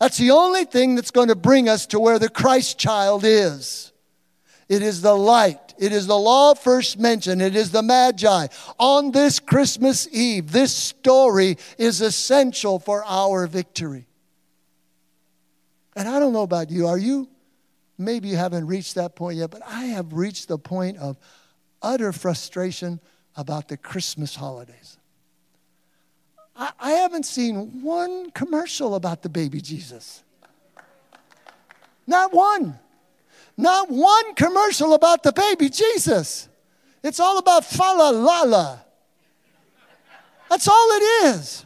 That's 0.00 0.18
the 0.18 0.32
only 0.32 0.64
thing 0.64 0.96
that's 0.96 1.12
going 1.12 1.28
to 1.28 1.36
bring 1.36 1.68
us 1.68 1.86
to 1.86 2.00
where 2.00 2.18
the 2.18 2.28
Christ 2.28 2.80
child 2.80 3.22
is. 3.24 3.92
It 4.68 4.82
is 4.82 5.02
the 5.02 5.14
light. 5.14 5.63
It 5.78 5.92
is 5.92 6.06
the 6.06 6.18
law 6.18 6.54
first 6.54 6.98
mentioned. 6.98 7.42
It 7.42 7.56
is 7.56 7.70
the 7.70 7.82
Magi. 7.82 8.46
On 8.78 9.10
this 9.10 9.40
Christmas 9.40 10.08
Eve, 10.12 10.52
this 10.52 10.74
story 10.74 11.58
is 11.78 12.00
essential 12.00 12.78
for 12.78 13.04
our 13.04 13.46
victory. 13.46 14.06
And 15.96 16.08
I 16.08 16.18
don't 16.18 16.32
know 16.32 16.42
about 16.42 16.70
you. 16.70 16.86
Are 16.86 16.98
you? 16.98 17.28
Maybe 17.98 18.28
you 18.28 18.36
haven't 18.36 18.66
reached 18.66 18.96
that 18.96 19.14
point 19.14 19.38
yet, 19.38 19.50
but 19.50 19.62
I 19.66 19.86
have 19.86 20.12
reached 20.12 20.48
the 20.48 20.58
point 20.58 20.98
of 20.98 21.16
utter 21.82 22.12
frustration 22.12 23.00
about 23.36 23.68
the 23.68 23.76
Christmas 23.76 24.34
holidays. 24.34 24.98
I, 26.56 26.70
I 26.80 26.90
haven't 26.92 27.26
seen 27.26 27.82
one 27.82 28.30
commercial 28.30 28.94
about 28.94 29.22
the 29.22 29.28
baby 29.28 29.60
Jesus. 29.60 30.22
Not 32.06 32.32
one. 32.32 32.78
Not 33.56 33.88
one 33.90 34.34
commercial 34.34 34.94
about 34.94 35.22
the 35.22 35.32
baby 35.32 35.68
Jesus. 35.68 36.48
It's 37.02 37.20
all 37.20 37.38
about 37.38 37.64
fa 37.64 37.94
la 37.96 38.10
la 38.10 38.42
la. 38.42 38.78
That's 40.50 40.68
all 40.68 40.88
it 40.92 41.02
is. 41.26 41.64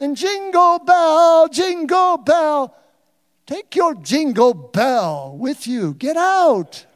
And 0.00 0.16
jingle 0.16 0.80
bell, 0.80 1.48
jingle 1.48 2.16
bell. 2.18 2.76
Take 3.46 3.76
your 3.76 3.94
jingle 3.94 4.54
bell 4.54 5.36
with 5.38 5.66
you. 5.66 5.94
Get 5.94 6.16
out. 6.16 6.86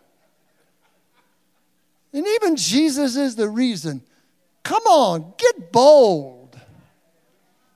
And 2.12 2.26
even 2.26 2.56
Jesus 2.56 3.16
is 3.16 3.36
the 3.36 3.48
reason. 3.48 4.02
Come 4.62 4.82
on, 4.84 5.34
get 5.36 5.70
bold. 5.70 6.58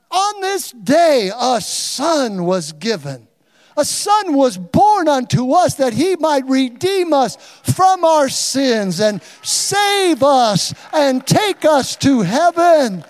On 0.09 0.41
this 0.41 0.71
day, 0.71 1.31
a 1.33 1.61
son 1.61 2.43
was 2.43 2.73
given 2.73 3.27
a 3.77 3.85
son 3.85 4.33
was 4.35 4.57
born 4.57 5.07
unto 5.07 5.51
us 5.53 5.75
that 5.75 5.93
he 5.93 6.15
might 6.17 6.45
redeem 6.47 7.13
us 7.13 7.37
from 7.63 8.03
our 8.03 8.29
sins 8.29 8.99
and 8.99 9.21
save 9.41 10.23
us 10.23 10.73
and 10.93 11.25
take 11.25 11.65
us 11.65 11.95
to 11.97 12.21
heaven. 12.21 13.03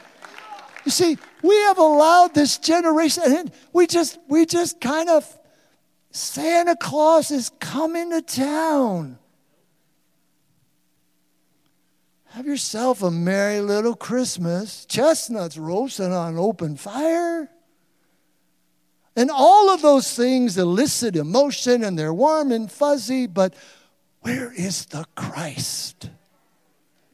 You 0.85 0.91
see, 0.91 1.17
we 1.41 1.55
have 1.63 1.77
allowed 1.77 2.33
this 2.33 2.57
generation, 2.57 3.23
and 3.25 3.51
we 3.73 3.87
just, 3.87 4.19
we 4.27 4.45
just 4.45 4.79
kind 4.79 5.09
of, 5.09 5.25
Santa 6.11 6.75
Claus 6.75 7.31
is 7.31 7.49
coming 7.59 8.11
to 8.11 8.21
town. 8.21 9.17
Have 12.31 12.45
yourself 12.45 13.03
a 13.03 13.11
merry 13.11 13.59
little 13.59 13.95
Christmas. 13.95 14.85
Chestnuts 14.85 15.57
roasting 15.57 16.13
on 16.13 16.37
open 16.37 16.77
fire. 16.77 17.49
And 19.15 19.29
all 19.29 19.69
of 19.69 19.81
those 19.81 20.15
things 20.15 20.57
elicit 20.57 21.15
emotion 21.15 21.83
and 21.83 21.97
they're 21.99 22.13
warm 22.13 22.51
and 22.51 22.71
fuzzy, 22.71 23.27
but 23.27 23.53
where 24.21 24.53
is 24.53 24.85
the 24.85 25.05
Christ, 25.15 26.09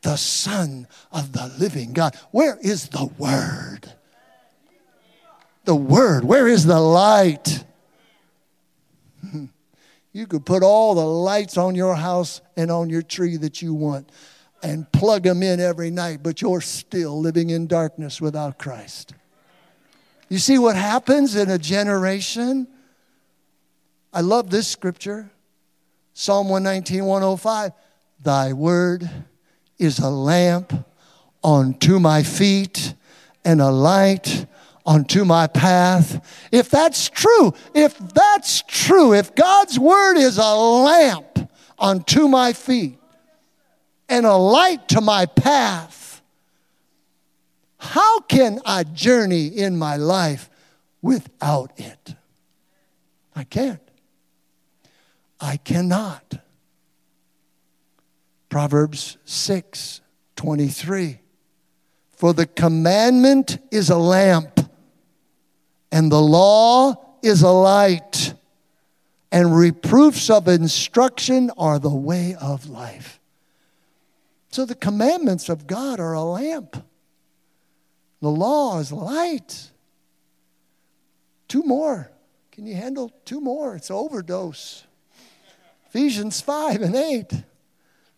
the 0.02 0.16
Son 0.18 0.88
of 1.12 1.32
the 1.32 1.52
living 1.60 1.94
God? 1.94 2.16
Where 2.32 2.58
is 2.62 2.90
the 2.90 3.10
Word? 3.18 3.94
The 5.66 5.76
Word. 5.76 6.24
Where 6.24 6.48
is 6.48 6.66
the 6.66 6.80
light? 6.80 7.64
You 10.14 10.26
could 10.26 10.48
put 10.48 10.64
all 10.64 10.96
the 10.96 11.06
lights 11.06 11.60
on 11.60 11.76
your 11.76 11.94
house 11.94 12.42
and 12.56 12.72
on 12.72 12.90
your 12.90 13.04
tree 13.04 13.38
that 13.38 13.62
you 13.62 13.76
want 13.76 14.12
and 14.64 14.92
plug 14.92 15.22
them 15.22 15.44
in 15.44 15.60
every 15.60 15.92
night, 15.92 16.22
but 16.24 16.42
you're 16.42 16.62
still 16.62 17.20
living 17.20 17.52
in 17.52 17.68
darkness 17.68 18.20
without 18.20 18.58
Christ. 18.58 19.14
You 20.30 20.40
see 20.40 20.58
what 20.58 20.76
happens 20.76 21.36
in 21.36 21.50
a 21.50 21.58
generation? 21.58 22.68
I 24.14 24.22
love 24.22 24.50
this 24.50 24.68
scripture 24.68 25.30
Psalm 26.14 26.50
119, 26.50 27.06
105. 27.06 27.72
Thy 28.24 28.52
word 28.52 29.08
is 29.78 30.00
a 30.00 30.10
lamp 30.10 30.74
unto 31.44 32.00
my 32.00 32.24
feet 32.24 32.96
and 33.46 33.62
a 33.62 33.70
light 33.70 34.48
unto 34.86 35.24
my 35.24 35.46
path. 35.46 36.48
If 36.52 36.70
that's 36.72 37.10
true, 37.10 37.54
if 37.76 37.98
that's 38.00 38.64
true, 38.64 39.14
if 39.14 39.36
God's 39.36 39.78
word 39.78 40.18
is 40.18 40.40
a 40.40 40.56
lamp 40.56 41.52
unto 41.78 42.28
my 42.28 42.54
feet 42.54 42.98
and 44.10 44.26
a 44.26 44.36
light 44.36 44.88
to 44.90 45.02
my 45.02 45.28
path, 45.28 46.07
how 47.88 48.20
can 48.20 48.60
I 48.66 48.84
journey 48.84 49.48
in 49.48 49.78
my 49.78 49.96
life 49.96 50.50
without 51.02 51.72
it? 51.78 52.16
I 53.36 53.44
can't. 53.46 53.80
I 55.40 55.58
cannot. 55.58 56.40
Proverbs 58.50 59.18
6 59.26 60.02
23. 60.36 61.20
For 62.12 62.34
the 62.34 62.46
commandment 62.46 63.58
is 63.72 63.90
a 63.90 63.98
lamp, 63.98 64.60
and 65.92 66.12
the 66.12 66.22
law 66.22 66.96
is 67.22 67.42
a 67.42 67.52
light, 67.52 68.34
and 69.32 69.56
reproofs 69.56 70.30
of 70.30 70.48
instruction 70.48 71.52
are 71.58 71.80
the 71.80 71.96
way 71.96 72.36
of 72.40 72.70
life. 72.70 73.20
So 74.52 74.66
the 74.66 74.76
commandments 74.76 75.50
of 75.50 75.68
God 75.68 76.00
are 76.00 76.14
a 76.14 76.24
lamp, 76.24 76.84
the 78.28 78.32
law 78.32 78.78
is 78.80 78.92
light. 78.92 79.72
Two 81.48 81.64
more. 81.64 82.12
Can 82.52 82.68
you 82.68 82.76
handle 82.76 83.10
two 83.24 83.40
more? 83.40 83.78
It's 83.78 83.90
overdose. 83.90 84.84
Ephesians 85.88 86.42
5 86.42 86.82
and 86.82 86.94
8. 86.94 87.44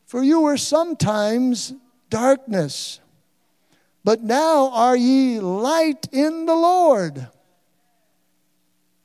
For 0.08 0.24
you 0.24 0.42
were 0.42 0.58
sometimes 0.58 1.76
darkness, 2.10 3.00
but 4.04 4.24
now 4.24 4.72
are 4.72 4.98
ye 4.98 5.40
light 5.40 6.08
in 6.12 6.48
the 6.48 6.56
Lord. 6.56 7.28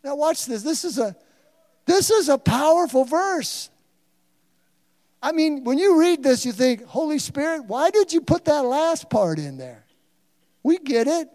Now 0.02 0.16
watch 0.16 0.46
this. 0.46 0.62
This 0.62 0.86
is 0.86 0.98
a 0.98 1.14
this 1.84 2.10
is 2.10 2.30
a 2.30 2.38
powerful 2.38 3.04
verse. 3.04 3.68
I 5.22 5.32
mean, 5.32 5.64
when 5.64 5.76
you 5.76 6.00
read 6.00 6.22
this, 6.22 6.46
you 6.46 6.52
think, 6.52 6.86
Holy 6.86 7.18
Spirit, 7.18 7.66
why 7.66 7.90
did 7.90 8.10
you 8.10 8.22
put 8.22 8.46
that 8.46 8.64
last 8.64 9.10
part 9.10 9.38
in 9.38 9.58
there? 9.58 9.83
We 10.64 10.78
get 10.78 11.06
it. 11.06 11.28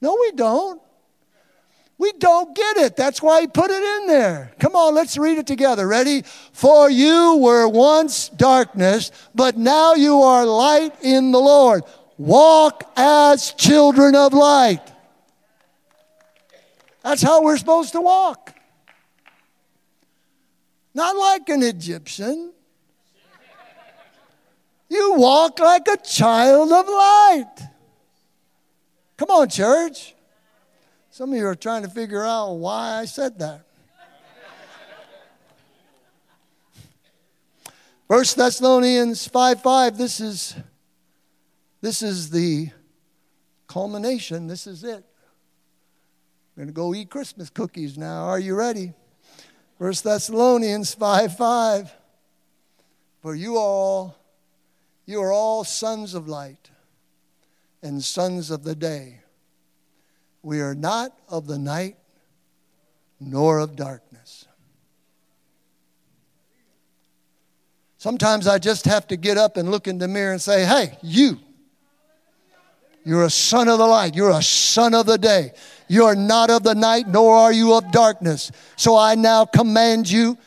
No, 0.00 0.16
we 0.18 0.32
don't. 0.32 0.80
We 1.98 2.12
don't 2.12 2.56
get 2.56 2.78
it. 2.78 2.96
That's 2.96 3.22
why 3.22 3.42
he 3.42 3.46
put 3.46 3.70
it 3.70 3.82
in 3.82 4.06
there. 4.06 4.52
Come 4.58 4.74
on, 4.74 4.94
let's 4.94 5.16
read 5.16 5.38
it 5.38 5.46
together. 5.46 5.86
Ready? 5.86 6.22
For 6.52 6.90
you 6.90 7.36
were 7.36 7.68
once 7.68 8.28
darkness, 8.30 9.12
but 9.34 9.56
now 9.56 9.94
you 9.94 10.22
are 10.22 10.46
light 10.46 10.94
in 11.02 11.30
the 11.30 11.38
Lord. 11.38 11.84
Walk 12.18 12.90
as 12.96 13.52
children 13.52 14.16
of 14.16 14.32
light. 14.32 14.80
That's 17.04 17.22
how 17.22 17.42
we're 17.42 17.56
supposed 17.56 17.92
to 17.92 18.00
walk. 18.00 18.54
Not 20.94 21.16
like 21.16 21.48
an 21.48 21.62
Egyptian. 21.62 22.52
You 24.88 25.14
walk 25.14 25.58
like 25.58 25.88
a 25.88 25.96
child 25.96 26.72
of 26.72 26.86
light. 26.88 27.71
Come 29.22 29.38
on, 29.38 29.48
church. 29.48 30.16
Some 31.12 31.30
of 31.32 31.38
you 31.38 31.46
are 31.46 31.54
trying 31.54 31.82
to 31.82 31.88
figure 31.88 32.24
out 32.24 32.54
why 32.54 32.94
I 32.94 33.04
said 33.04 33.38
that. 33.38 33.64
First 38.08 38.36
Thessalonians 38.36 39.28
5 39.28 39.62
5, 39.62 39.96
this 39.96 40.18
is 40.18 40.56
this 41.80 42.02
is 42.02 42.30
the 42.30 42.70
culmination. 43.68 44.48
This 44.48 44.66
is 44.66 44.82
it. 44.82 45.04
We're 46.56 46.64
gonna 46.64 46.72
go 46.72 46.92
eat 46.92 47.08
Christmas 47.08 47.48
cookies 47.48 47.96
now. 47.96 48.24
Are 48.24 48.40
you 48.40 48.56
ready? 48.56 48.92
First 49.78 50.02
Thessalonians 50.02 50.94
5 50.94 51.36
5. 51.36 51.94
For 53.20 53.36
you 53.36 53.56
all, 53.56 54.16
you 55.06 55.22
are 55.22 55.30
all 55.30 55.62
sons 55.62 56.14
of 56.14 56.26
light 56.26 56.71
and 57.82 58.02
sons 58.02 58.50
of 58.50 58.64
the 58.64 58.74
day. 58.74 59.20
We 60.42 60.60
are 60.60 60.74
not 60.74 61.12
of 61.28 61.46
the 61.46 61.58
night 61.58 61.96
nor 63.20 63.58
of 63.58 63.76
darkness. 63.76 64.46
Sometimes 67.98 68.48
I 68.48 68.58
just 68.58 68.84
have 68.86 69.06
to 69.08 69.16
get 69.16 69.38
up 69.38 69.56
and 69.56 69.70
look 69.70 69.86
in 69.86 69.98
the 69.98 70.08
mirror 70.08 70.32
and 70.32 70.42
say, 70.42 70.64
Hey, 70.64 70.98
you, 71.02 71.38
you're 73.04 73.24
a 73.24 73.30
son 73.30 73.68
of 73.68 73.78
the 73.78 73.86
light. 73.86 74.14
You're 74.14 74.30
a 74.30 74.42
son 74.42 74.94
of 74.94 75.06
the 75.06 75.18
day. 75.18 75.52
You're 75.88 76.14
not 76.14 76.50
of 76.50 76.62
the 76.62 76.74
night, 76.74 77.08
nor 77.08 77.34
are 77.36 77.52
you 77.52 77.74
of 77.74 77.90
darkness. 77.90 78.50
So 78.76 78.96
I 78.96 79.14
now 79.14 79.44
command 79.44 80.10
you 80.10 80.38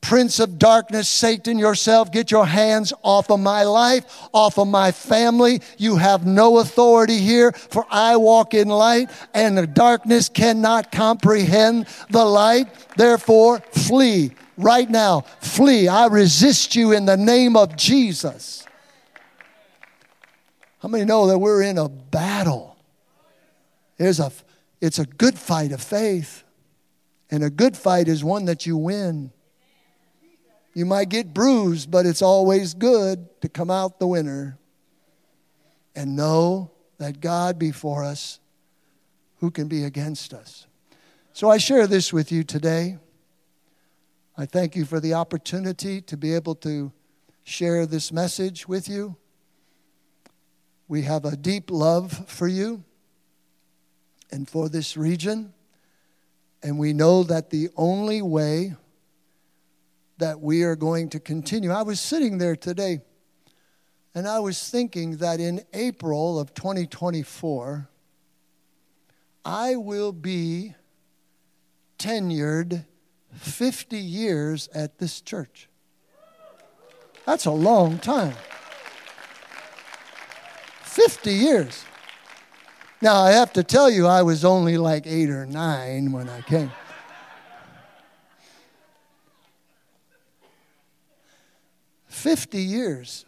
Prince 0.00 0.40
of 0.40 0.58
darkness, 0.58 1.08
Satan, 1.08 1.58
yourself, 1.58 2.10
get 2.10 2.30
your 2.30 2.46
hands 2.46 2.92
off 3.02 3.30
of 3.30 3.38
my 3.38 3.64
life, 3.64 4.28
off 4.32 4.58
of 4.58 4.66
my 4.66 4.92
family. 4.92 5.60
You 5.76 5.96
have 5.96 6.26
no 6.26 6.58
authority 6.58 7.18
here, 7.18 7.52
for 7.52 7.86
I 7.90 8.16
walk 8.16 8.54
in 8.54 8.68
light, 8.68 9.10
and 9.34 9.58
the 9.58 9.66
darkness 9.66 10.28
cannot 10.28 10.90
comprehend 10.90 11.86
the 12.08 12.24
light. 12.24 12.68
Therefore, 12.96 13.60
flee 13.72 14.32
right 14.56 14.88
now. 14.88 15.20
Flee. 15.40 15.86
I 15.86 16.06
resist 16.06 16.74
you 16.74 16.92
in 16.92 17.04
the 17.04 17.16
name 17.16 17.56
of 17.56 17.76
Jesus. 17.76 18.66
How 20.78 20.88
many 20.88 21.04
know 21.04 21.26
that 21.26 21.38
we're 21.38 21.62
in 21.62 21.76
a 21.76 21.90
battle? 21.90 22.78
A, 23.98 24.32
it's 24.80 24.98
a 24.98 25.04
good 25.04 25.38
fight 25.38 25.72
of 25.72 25.82
faith, 25.82 26.42
and 27.30 27.44
a 27.44 27.50
good 27.50 27.76
fight 27.76 28.08
is 28.08 28.24
one 28.24 28.46
that 28.46 28.64
you 28.64 28.78
win. 28.78 29.30
You 30.72 30.86
might 30.86 31.08
get 31.08 31.34
bruised, 31.34 31.90
but 31.90 32.06
it's 32.06 32.22
always 32.22 32.74
good 32.74 33.28
to 33.40 33.48
come 33.48 33.70
out 33.70 33.98
the 33.98 34.06
winner 34.06 34.58
and 35.96 36.14
know 36.14 36.70
that 36.98 37.20
God 37.20 37.58
before 37.58 38.04
us, 38.04 38.38
who 39.38 39.50
can 39.50 39.68
be 39.68 39.84
against 39.84 40.32
us? 40.32 40.66
So 41.32 41.48
I 41.50 41.58
share 41.58 41.86
this 41.86 42.12
with 42.12 42.30
you 42.30 42.44
today. 42.44 42.98
I 44.36 44.46
thank 44.46 44.76
you 44.76 44.84
for 44.84 45.00
the 45.00 45.14
opportunity 45.14 46.00
to 46.02 46.16
be 46.16 46.34
able 46.34 46.54
to 46.56 46.92
share 47.42 47.86
this 47.86 48.12
message 48.12 48.68
with 48.68 48.88
you. 48.88 49.16
We 50.88 51.02
have 51.02 51.24
a 51.24 51.36
deep 51.36 51.70
love 51.70 52.28
for 52.28 52.46
you 52.46 52.84
and 54.30 54.48
for 54.48 54.68
this 54.68 54.96
region, 54.96 55.52
and 56.62 56.78
we 56.78 56.92
know 56.92 57.22
that 57.24 57.50
the 57.50 57.70
only 57.76 58.22
way 58.22 58.76
that 60.20 60.40
we 60.40 60.62
are 60.62 60.76
going 60.76 61.10
to 61.10 61.20
continue. 61.20 61.70
I 61.70 61.82
was 61.82 62.00
sitting 62.00 62.38
there 62.38 62.56
today 62.56 63.00
and 64.14 64.26
I 64.26 64.38
was 64.38 64.70
thinking 64.70 65.18
that 65.18 65.40
in 65.40 65.62
April 65.72 66.38
of 66.38 66.54
2024, 66.54 67.88
I 69.44 69.76
will 69.76 70.12
be 70.12 70.74
tenured 71.98 72.86
50 73.34 73.96
years 73.96 74.68
at 74.74 74.98
this 74.98 75.20
church. 75.20 75.68
That's 77.26 77.46
a 77.46 77.52
long 77.52 77.98
time. 77.98 78.34
50 80.82 81.32
years. 81.32 81.84
Now, 83.00 83.16
I 83.22 83.30
have 83.32 83.52
to 83.54 83.62
tell 83.62 83.88
you, 83.88 84.06
I 84.06 84.22
was 84.22 84.44
only 84.44 84.76
like 84.76 85.06
eight 85.06 85.30
or 85.30 85.46
nine 85.46 86.12
when 86.12 86.28
I 86.28 86.40
came. 86.42 86.70
50 92.10 92.58
years. 92.58 93.24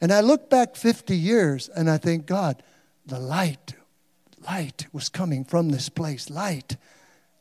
And 0.00 0.12
I 0.12 0.20
look 0.20 0.50
back 0.50 0.76
50 0.76 1.16
years 1.16 1.68
and 1.68 1.88
I 1.88 1.98
think, 1.98 2.26
God, 2.26 2.62
the 3.06 3.18
light, 3.18 3.74
light 4.46 4.86
was 4.92 5.08
coming 5.08 5.44
from 5.44 5.68
this 5.68 5.88
place. 5.88 6.28
Light, 6.28 6.76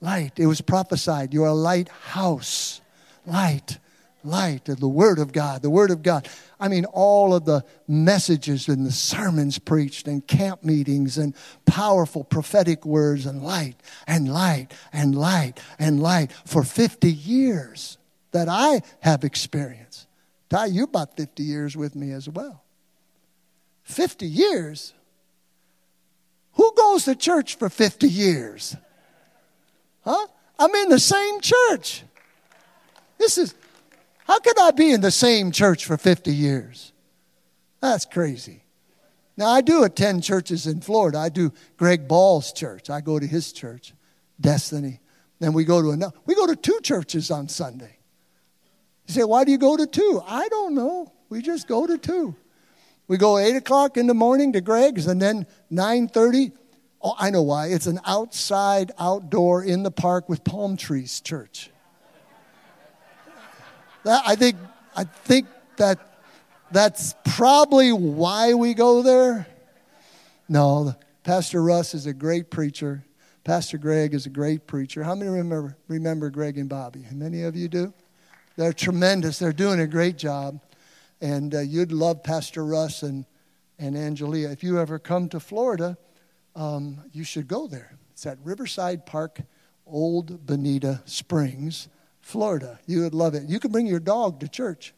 light. 0.02 0.34
It 0.38 0.48
was 0.48 0.62
prophesied. 0.62 1.34
You're 1.34 1.48
a 1.48 1.54
lighthouse. 1.54 2.82
Light, 3.26 3.80
light 4.24 4.66
the 4.66 4.88
Word 4.88 5.20
of 5.20 5.32
God, 5.32 5.62
the 5.62 5.70
Word 5.70 5.92
of 5.92 6.04
God. 6.04 6.28
I 6.60 6.68
mean, 6.68 6.86
all 6.86 7.34
of 7.34 7.46
the 7.46 7.64
messages 7.88 8.68
and 8.68 8.86
the 8.86 8.92
sermons 8.92 9.60
preached 9.60 10.08
and 10.08 10.26
camp 10.26 10.64
meetings 10.64 11.18
and 11.18 11.36
powerful 11.66 12.24
prophetic 12.24 12.86
words 12.86 13.26
and 13.26 13.44
light 13.44 13.76
and 14.08 14.32
light 14.32 14.74
and 14.92 15.16
light 15.16 15.60
and 15.80 16.02
light 16.02 16.32
for 16.46 16.64
50 16.64 17.12
years 17.12 17.98
that 18.32 18.48
I 18.50 18.82
have 19.00 19.24
experienced. 19.24 20.08
Ty, 20.50 20.68
you 20.68 20.84
about 20.84 21.18
50 21.18 21.44
years 21.44 21.76
with 21.76 21.96
me 21.96 22.12
as 22.12 22.30
well. 22.30 22.64
50 23.84 24.26
years? 24.26 24.94
Who 26.54 26.74
goes 26.76 27.06
to 27.06 27.16
church 27.16 27.56
for 27.56 27.70
50 27.70 28.08
years? 28.08 28.76
Huh? 30.04 30.28
I'm 30.58 30.74
in 30.76 30.90
the 30.90 31.00
same 31.00 31.42
church. 31.42 32.04
This 33.18 33.38
is, 33.38 33.56
how 34.26 34.40
could 34.40 34.60
I 34.60 34.72
be 34.72 34.92
in 34.92 35.02
the 35.02 35.12
same 35.12 35.52
church 35.52 35.86
for 35.86 35.98
50 35.98 36.34
years? 36.34 36.94
That's 37.82 38.06
crazy. 38.06 38.64
Now, 39.38 39.48
I 39.48 39.62
do 39.62 39.84
attend 39.84 40.24
churches 40.24 40.66
in 40.66 40.82
Florida. 40.82 41.20
I 41.20 41.30
do 41.30 41.52
Greg 41.78 42.08
Ball's 42.08 42.54
church. 42.54 42.90
I 42.90 43.02
go 43.02 43.20
to 43.20 43.28
his 43.28 43.52
church, 43.52 43.94
Destiny. 44.40 45.02
Then 45.40 45.52
we 45.52 45.66
go 45.66 45.82
to 45.82 45.92
another. 45.92 46.16
We 46.26 46.36
go 46.36 46.48
to 46.48 46.56
two 46.56 46.80
churches 46.82 47.32
on 47.32 47.50
Sunday. 47.50 47.98
You 49.08 49.14
say, 49.14 49.24
why 49.24 49.44
do 49.44 49.52
you 49.52 49.58
go 49.58 49.78
to 49.78 49.86
two? 49.86 50.22
I 50.26 50.48
don't 50.50 50.74
know. 50.74 51.12
We 51.30 51.42
just 51.42 51.68
go 51.68 51.86
to 51.86 51.98
two. 51.98 52.36
We 53.08 53.18
go 53.18 53.38
8 53.38 53.56
o'clock 53.56 53.98
in 53.98 54.08
the 54.08 54.14
morning 54.14 54.54
to 54.54 54.62
Greg's 54.62 55.06
and 55.06 55.22
then 55.22 55.46
9.30. 55.72 56.54
Oh, 57.02 57.16
I 57.20 57.30
know 57.30 57.44
why. 57.44 57.68
It's 57.68 57.86
an 57.86 58.00
outside, 58.06 58.92
outdoor, 58.98 59.64
in 59.64 59.84
the 59.84 59.92
park 59.92 60.28
with 60.28 60.44
palm 60.44 60.76
trees 60.76 61.22
church. 61.22 61.70
That, 64.04 64.24
I 64.26 64.36
think, 64.36 64.56
I 64.96 65.04
think 65.04 65.48
that 65.78 66.00
that's 66.72 67.16
probably 67.26 67.92
why 67.92 68.54
we 68.54 68.74
go 68.74 69.04
there. 69.04 69.48
No, 70.48 70.96
Pastor 71.24 71.62
Russ 71.62 71.94
is 71.94 72.06
a 72.06 72.14
great 72.14 72.50
preacher. 72.50 73.04
Pastor 73.44 73.78
Greg 73.78 74.16
is 74.16 74.26
a 74.26 74.30
great 74.30 74.66
preacher. 74.66 75.04
How 75.04 75.14
many 75.14 75.30
remember, 75.30 75.78
remember 75.88 76.32
Greg 76.32 76.58
and 76.58 76.68
Bobby? 76.68 77.04
How 77.04 77.16
Many 77.16 77.44
of 77.44 77.56
you 77.56 77.68
do? 77.68 77.94
They're 78.58 78.74
tremendous. 78.74 79.40
They're 79.40 79.54
doing 79.54 79.80
a 79.80 79.88
great 79.88 80.18
job. 80.18 80.62
And 81.22 81.54
uh, 81.56 81.60
you'd 81.60 81.92
love 81.92 82.24
Pastor 82.24 82.66
Russ 82.66 83.04
and, 83.04 83.26
and 83.80 83.96
Angelia. 83.96 84.52
If 84.52 84.64
you 84.64 84.80
ever 84.80 85.00
come 85.00 85.30
to 85.30 85.40
Florida, 85.40 85.98
um, 86.56 87.04
you 87.12 87.24
should 87.24 87.48
go 87.48 87.68
there. 87.68 87.98
It's 88.12 88.26
at 88.26 88.38
Riverside 88.44 89.06
Park, 89.06 89.42
Old 89.86 90.46
Bonita 90.46 91.02
Springs, 91.06 91.90
Florida. 92.22 92.80
You 92.86 93.02
would 93.02 93.14
love 93.14 93.36
it. 93.36 93.44
You 93.44 93.60
can 93.60 93.72
bring 93.72 93.88
your 93.88 94.00
dog 94.00 94.40
to 94.40 94.48
church. 94.48 94.94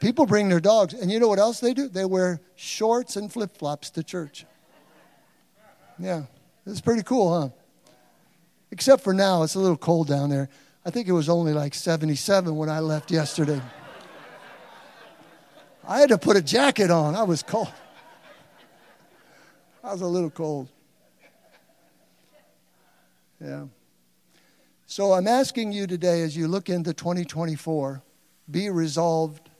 People 0.00 0.26
bring 0.26 0.48
their 0.48 0.60
dogs. 0.60 0.92
And 0.92 1.10
you 1.10 1.18
know 1.18 1.28
what 1.28 1.38
else 1.38 1.60
they 1.60 1.72
do? 1.72 1.88
They 1.88 2.04
wear 2.04 2.40
shorts 2.56 3.16
and 3.16 3.32
flip 3.32 3.56
flops 3.56 3.90
to 3.90 4.02
church. 4.02 4.44
Yeah, 5.98 6.24
it's 6.66 6.80
pretty 6.80 7.02
cool, 7.02 7.40
huh? 7.40 7.48
Except 8.70 9.02
for 9.02 9.14
now, 9.14 9.44
it's 9.44 9.54
a 9.54 9.60
little 9.60 9.76
cold 9.76 10.08
down 10.08 10.30
there. 10.30 10.48
I 10.84 10.90
think 10.90 11.08
it 11.08 11.12
was 11.12 11.28
only 11.28 11.52
like 11.52 11.74
77 11.74 12.54
when 12.54 12.68
I 12.68 12.80
left 12.80 13.10
yesterday. 13.10 13.60
I 15.86 16.00
had 16.00 16.10
to 16.10 16.18
put 16.18 16.36
a 16.36 16.42
jacket 16.42 16.90
on. 16.90 17.14
I 17.14 17.22
was 17.22 17.42
cold. 17.42 17.72
I 19.82 19.92
was 19.92 20.00
a 20.00 20.06
little 20.06 20.30
cold. 20.30 20.68
Yeah. 23.40 23.66
So 24.86 25.12
I'm 25.12 25.26
asking 25.26 25.72
you 25.72 25.86
today 25.86 26.22
as 26.22 26.36
you 26.36 26.48
look 26.48 26.68
into 26.68 26.94
2024, 26.94 28.02
be 28.50 28.70
resolved 28.70 29.50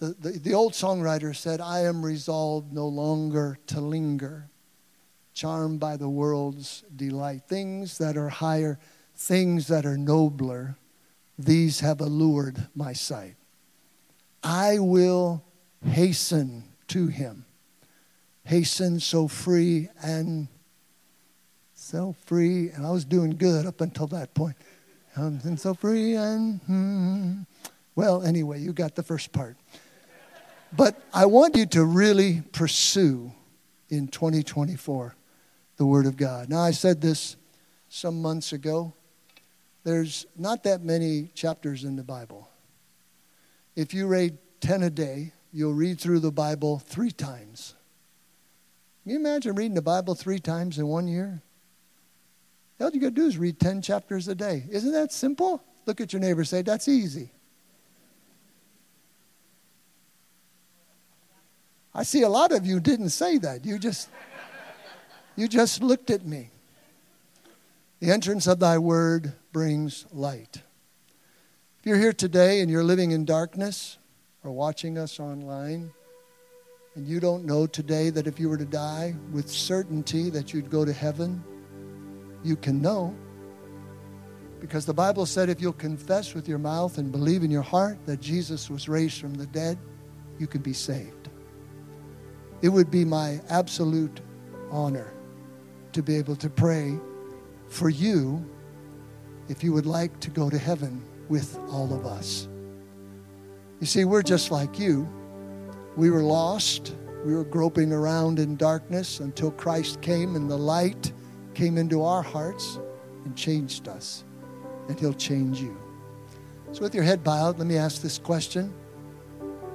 the, 0.00 0.16
the, 0.18 0.30
the 0.30 0.54
old 0.54 0.72
songwriter 0.72 1.36
said, 1.36 1.60
I 1.60 1.80
am 1.80 2.02
resolved 2.02 2.72
no 2.72 2.88
longer 2.88 3.58
to 3.66 3.82
linger, 3.82 4.49
charmed 5.34 5.80
by 5.80 5.96
the 5.96 6.08
world's 6.08 6.84
delight. 6.94 7.42
Things 7.48 7.98
that 7.98 8.16
are 8.16 8.28
higher, 8.28 8.78
things 9.16 9.68
that 9.68 9.86
are 9.86 9.96
nobler, 9.96 10.76
these 11.38 11.80
have 11.80 12.00
allured 12.00 12.68
my 12.74 12.92
sight. 12.92 13.36
I 14.42 14.78
will 14.78 15.42
hasten 15.84 16.64
to 16.88 17.06
him. 17.06 17.44
Hasten 18.44 19.00
so 19.00 19.28
free 19.28 19.88
and 20.02 20.48
so 21.74 22.14
free. 22.26 22.70
And 22.70 22.86
I 22.86 22.90
was 22.90 23.04
doing 23.04 23.30
good 23.30 23.66
up 23.66 23.80
until 23.80 24.06
that 24.08 24.34
point. 24.34 24.56
And 25.14 25.58
so 25.58 25.74
free 25.74 26.14
and, 26.14 26.60
hmm. 26.60 27.40
well, 27.94 28.22
anyway, 28.22 28.60
you 28.60 28.72
got 28.72 28.94
the 28.94 29.02
first 29.02 29.32
part. 29.32 29.56
But 30.72 31.02
I 31.12 31.26
want 31.26 31.56
you 31.56 31.66
to 31.66 31.84
really 31.84 32.42
pursue 32.52 33.32
in 33.88 34.08
2024 34.08 35.16
the 35.80 35.86
Word 35.86 36.04
of 36.04 36.18
God. 36.18 36.50
Now, 36.50 36.60
I 36.60 36.72
said 36.72 37.00
this 37.00 37.36
some 37.88 38.20
months 38.20 38.52
ago. 38.52 38.92
There's 39.82 40.26
not 40.36 40.64
that 40.64 40.82
many 40.82 41.30
chapters 41.34 41.84
in 41.84 41.96
the 41.96 42.04
Bible. 42.04 42.50
If 43.76 43.94
you 43.94 44.06
read 44.06 44.36
10 44.60 44.82
a 44.82 44.90
day, 44.90 45.32
you'll 45.54 45.72
read 45.72 45.98
through 45.98 46.20
the 46.20 46.30
Bible 46.30 46.80
three 46.80 47.10
times. 47.10 47.74
Can 49.02 49.12
you 49.12 49.18
imagine 49.18 49.54
reading 49.54 49.74
the 49.74 49.80
Bible 49.80 50.14
three 50.14 50.38
times 50.38 50.78
in 50.78 50.86
one 50.86 51.08
year? 51.08 51.40
All 52.78 52.90
you 52.90 53.00
got 53.00 53.06
to 53.06 53.12
do 53.12 53.26
is 53.26 53.38
read 53.38 53.58
10 53.58 53.80
chapters 53.80 54.28
a 54.28 54.34
day. 54.34 54.66
Isn't 54.70 54.92
that 54.92 55.12
simple? 55.12 55.62
Look 55.86 56.02
at 56.02 56.12
your 56.12 56.20
neighbor 56.20 56.44
say, 56.44 56.60
That's 56.60 56.88
easy. 56.88 57.30
I 61.94 62.02
see 62.02 62.20
a 62.20 62.28
lot 62.28 62.52
of 62.52 62.66
you 62.66 62.80
didn't 62.80 63.10
say 63.10 63.38
that. 63.38 63.64
You 63.64 63.78
just 63.78 64.10
you 65.36 65.48
just 65.48 65.82
looked 65.82 66.10
at 66.10 66.24
me. 66.24 66.50
The 68.00 68.10
entrance 68.10 68.46
of 68.46 68.60
thy 68.60 68.78
word 68.78 69.34
brings 69.52 70.06
light. 70.12 70.62
If 71.78 71.86
you're 71.86 71.98
here 71.98 72.12
today 72.12 72.60
and 72.60 72.70
you're 72.70 72.84
living 72.84 73.10
in 73.10 73.24
darkness 73.24 73.98
or 74.42 74.52
watching 74.52 74.96
us 74.96 75.20
online, 75.20 75.92
and 76.94 77.06
you 77.06 77.20
don't 77.20 77.44
know 77.44 77.66
today 77.66 78.10
that 78.10 78.26
if 78.26 78.40
you 78.40 78.48
were 78.48 78.56
to 78.56 78.64
die 78.64 79.14
with 79.32 79.48
certainty 79.48 80.28
that 80.30 80.52
you'd 80.52 80.70
go 80.70 80.84
to 80.84 80.92
heaven, 80.92 81.42
you 82.42 82.56
can 82.56 82.82
know. 82.82 83.14
Because 84.60 84.84
the 84.84 84.94
Bible 84.94 85.24
said 85.24 85.48
if 85.48 85.60
you'll 85.60 85.72
confess 85.72 86.34
with 86.34 86.48
your 86.48 86.58
mouth 86.58 86.98
and 86.98 87.12
believe 87.12 87.42
in 87.44 87.50
your 87.50 87.62
heart 87.62 87.98
that 88.06 88.20
Jesus 88.20 88.68
was 88.68 88.88
raised 88.88 89.20
from 89.20 89.34
the 89.34 89.46
dead, 89.46 89.78
you 90.38 90.46
can 90.46 90.62
be 90.62 90.72
saved. 90.72 91.28
It 92.62 92.68
would 92.68 92.90
be 92.90 93.04
my 93.04 93.40
absolute 93.48 94.20
honor 94.70 95.12
to 95.92 96.02
be 96.02 96.16
able 96.16 96.36
to 96.36 96.48
pray 96.48 96.98
for 97.68 97.88
you 97.88 98.44
if 99.48 99.64
you 99.64 99.72
would 99.72 99.86
like 99.86 100.18
to 100.20 100.30
go 100.30 100.48
to 100.50 100.58
heaven 100.58 101.02
with 101.28 101.58
all 101.70 101.92
of 101.92 102.06
us. 102.06 102.48
You 103.80 103.86
see, 103.86 104.04
we're 104.04 104.22
just 104.22 104.50
like 104.50 104.78
you. 104.78 105.08
We 105.96 106.10
were 106.10 106.22
lost. 106.22 106.94
We 107.24 107.34
were 107.34 107.44
groping 107.44 107.92
around 107.92 108.38
in 108.38 108.56
darkness 108.56 109.20
until 109.20 109.50
Christ 109.50 110.00
came 110.00 110.36
and 110.36 110.50
the 110.50 110.56
light 110.56 111.12
came 111.54 111.78
into 111.78 112.02
our 112.02 112.22
hearts 112.22 112.78
and 113.24 113.36
changed 113.36 113.88
us. 113.88 114.24
And 114.88 114.98
He'll 114.98 115.14
change 115.14 115.60
you. 115.60 115.76
So, 116.72 116.82
with 116.82 116.94
your 116.94 117.04
head 117.04 117.24
bowed, 117.24 117.58
let 117.58 117.66
me 117.66 117.76
ask 117.76 118.02
this 118.02 118.18
question. 118.18 118.72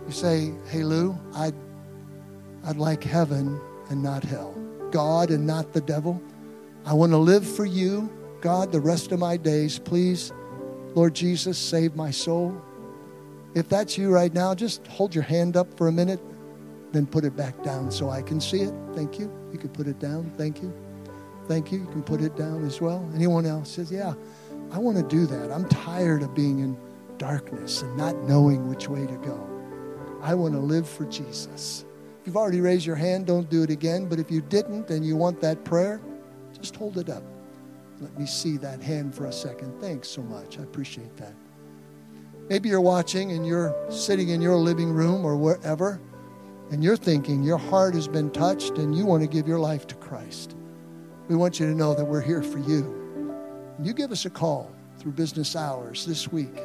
You 0.07 0.13
say, 0.13 0.53
Hey, 0.69 0.83
Lou, 0.83 1.17
I'd, 1.33 1.55
I'd 2.65 2.77
like 2.77 3.03
heaven 3.03 3.59
and 3.89 4.01
not 4.01 4.23
hell, 4.23 4.55
God 4.91 5.29
and 5.29 5.45
not 5.45 5.73
the 5.73 5.81
devil. 5.81 6.21
I 6.85 6.93
want 6.93 7.11
to 7.11 7.17
live 7.17 7.47
for 7.47 7.65
you, 7.65 8.09
God, 8.41 8.71
the 8.71 8.79
rest 8.79 9.11
of 9.11 9.19
my 9.19 9.37
days. 9.37 9.79
Please, 9.79 10.31
Lord 10.93 11.13
Jesus, 11.13 11.57
save 11.57 11.95
my 11.95 12.11
soul. 12.11 12.61
If 13.55 13.69
that's 13.69 13.97
you 13.97 14.11
right 14.11 14.33
now, 14.33 14.53
just 14.53 14.85
hold 14.87 15.15
your 15.15 15.23
hand 15.23 15.57
up 15.57 15.75
for 15.77 15.87
a 15.87 15.91
minute, 15.91 16.19
then 16.91 17.05
put 17.05 17.23
it 17.23 17.35
back 17.35 17.61
down 17.63 17.91
so 17.91 18.09
I 18.09 18.21
can 18.21 18.39
see 18.39 18.61
it. 18.61 18.73
Thank 18.93 19.17
you. 19.17 19.31
You 19.51 19.57
can 19.57 19.69
put 19.69 19.87
it 19.87 19.99
down. 19.99 20.31
Thank 20.37 20.61
you. 20.61 20.73
Thank 21.47 21.71
you. 21.71 21.79
You 21.79 21.85
can 21.87 22.03
put 22.03 22.21
it 22.21 22.35
down 22.35 22.65
as 22.65 22.81
well. 22.81 23.09
Anyone 23.15 23.45
else 23.45 23.71
says, 23.71 23.91
Yeah, 23.91 24.13
I 24.71 24.77
want 24.77 24.97
to 24.97 25.03
do 25.03 25.25
that. 25.27 25.51
I'm 25.51 25.67
tired 25.69 26.21
of 26.21 26.33
being 26.33 26.59
in 26.59 26.77
darkness 27.17 27.81
and 27.81 27.95
not 27.97 28.15
knowing 28.23 28.67
which 28.67 28.89
way 28.89 29.05
to 29.05 29.15
go. 29.17 29.49
I 30.21 30.33
want 30.33 30.53
to 30.53 30.59
live 30.59 30.89
for 30.89 31.05
Jesus 31.05 31.84
you've 32.25 32.37
already 32.37 32.61
raised 32.61 32.85
your 32.85 32.95
hand, 32.95 33.27
don't 33.27 33.49
do 33.49 33.63
it 33.63 33.69
again. 33.69 34.07
But 34.07 34.19
if 34.19 34.31
you 34.31 34.41
didn't 34.41 34.89
and 34.89 35.05
you 35.05 35.15
want 35.15 35.39
that 35.41 35.63
prayer, 35.63 36.01
just 36.59 36.75
hold 36.75 36.97
it 36.97 37.09
up. 37.09 37.23
Let 38.01 38.17
me 38.19 38.25
see 38.25 38.57
that 38.57 38.81
hand 38.81 39.15
for 39.15 39.25
a 39.25 39.31
second. 39.31 39.79
Thanks 39.79 40.07
so 40.07 40.21
much. 40.21 40.59
I 40.59 40.63
appreciate 40.63 41.15
that. 41.17 41.33
Maybe 42.49 42.69
you're 42.69 42.81
watching 42.81 43.31
and 43.31 43.45
you're 43.45 43.75
sitting 43.89 44.29
in 44.29 44.41
your 44.41 44.55
living 44.57 44.91
room 44.91 45.25
or 45.25 45.35
wherever, 45.35 45.99
and 46.71 46.83
you're 46.83 46.97
thinking 46.97 47.43
your 47.43 47.57
heart 47.57 47.95
has 47.95 48.07
been 48.07 48.29
touched 48.31 48.77
and 48.77 48.95
you 48.95 49.05
want 49.05 49.23
to 49.23 49.27
give 49.27 49.47
your 49.47 49.59
life 49.59 49.87
to 49.87 49.95
Christ. 49.95 50.55
We 51.27 51.35
want 51.35 51.59
you 51.59 51.65
to 51.67 51.73
know 51.73 51.95
that 51.95 52.05
we're 52.05 52.21
here 52.21 52.43
for 52.43 52.59
you. 52.59 53.33
You 53.81 53.93
give 53.93 54.11
us 54.11 54.25
a 54.25 54.29
call 54.29 54.71
through 54.99 55.13
business 55.13 55.55
hours 55.55 56.05
this 56.05 56.31
week, 56.31 56.55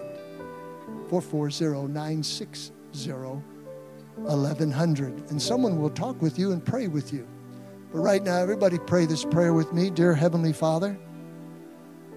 440 1.09 1.89
960 1.93 3.60
1100. 4.17 5.31
And 5.31 5.41
someone 5.41 5.81
will 5.81 5.91
talk 5.91 6.21
with 6.21 6.39
you 6.39 6.53
and 6.53 6.65
pray 6.65 6.89
with 6.89 7.13
you. 7.13 7.27
But 7.93 8.01
right 8.01 8.23
now, 8.23 8.37
everybody 8.37 8.79
pray 8.79 9.07
this 9.07 9.25
prayer 9.25 9.53
with 9.53 9.73
me. 9.73 9.91
Dear 9.91 10.15
Heavenly 10.15 10.53
Father, 10.53 10.99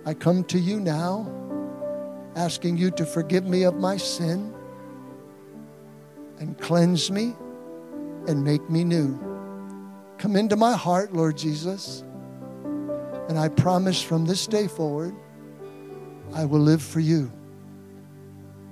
I 0.06 0.14
come 0.14 0.44
to 0.46 0.60
you 0.60 0.80
now 0.80 1.32
asking 2.36 2.78
you 2.78 2.92
to 2.92 3.06
forgive 3.06 3.46
me 3.46 3.64
of 3.64 3.76
my 3.76 3.98
sin 3.98 4.54
and 6.40 6.58
cleanse 6.60 7.10
me 7.10 7.36
and 8.28 8.44
make 8.44 8.70
me 8.70 8.84
new. 8.84 9.18
Come 10.18 10.36
into 10.36 10.56
my 10.56 10.74
heart, 10.74 11.14
Lord 11.14 11.38
Jesus. 11.38 12.04
And 13.30 13.40
I 13.40 13.50
promise 13.50 14.02
from 14.02 14.26
this 14.26 14.48
day 14.48 14.68
forward, 14.68 15.16
I 16.34 16.46
will 16.46 16.60
live 16.60 16.82
for 16.82 17.00
you. 17.00 17.32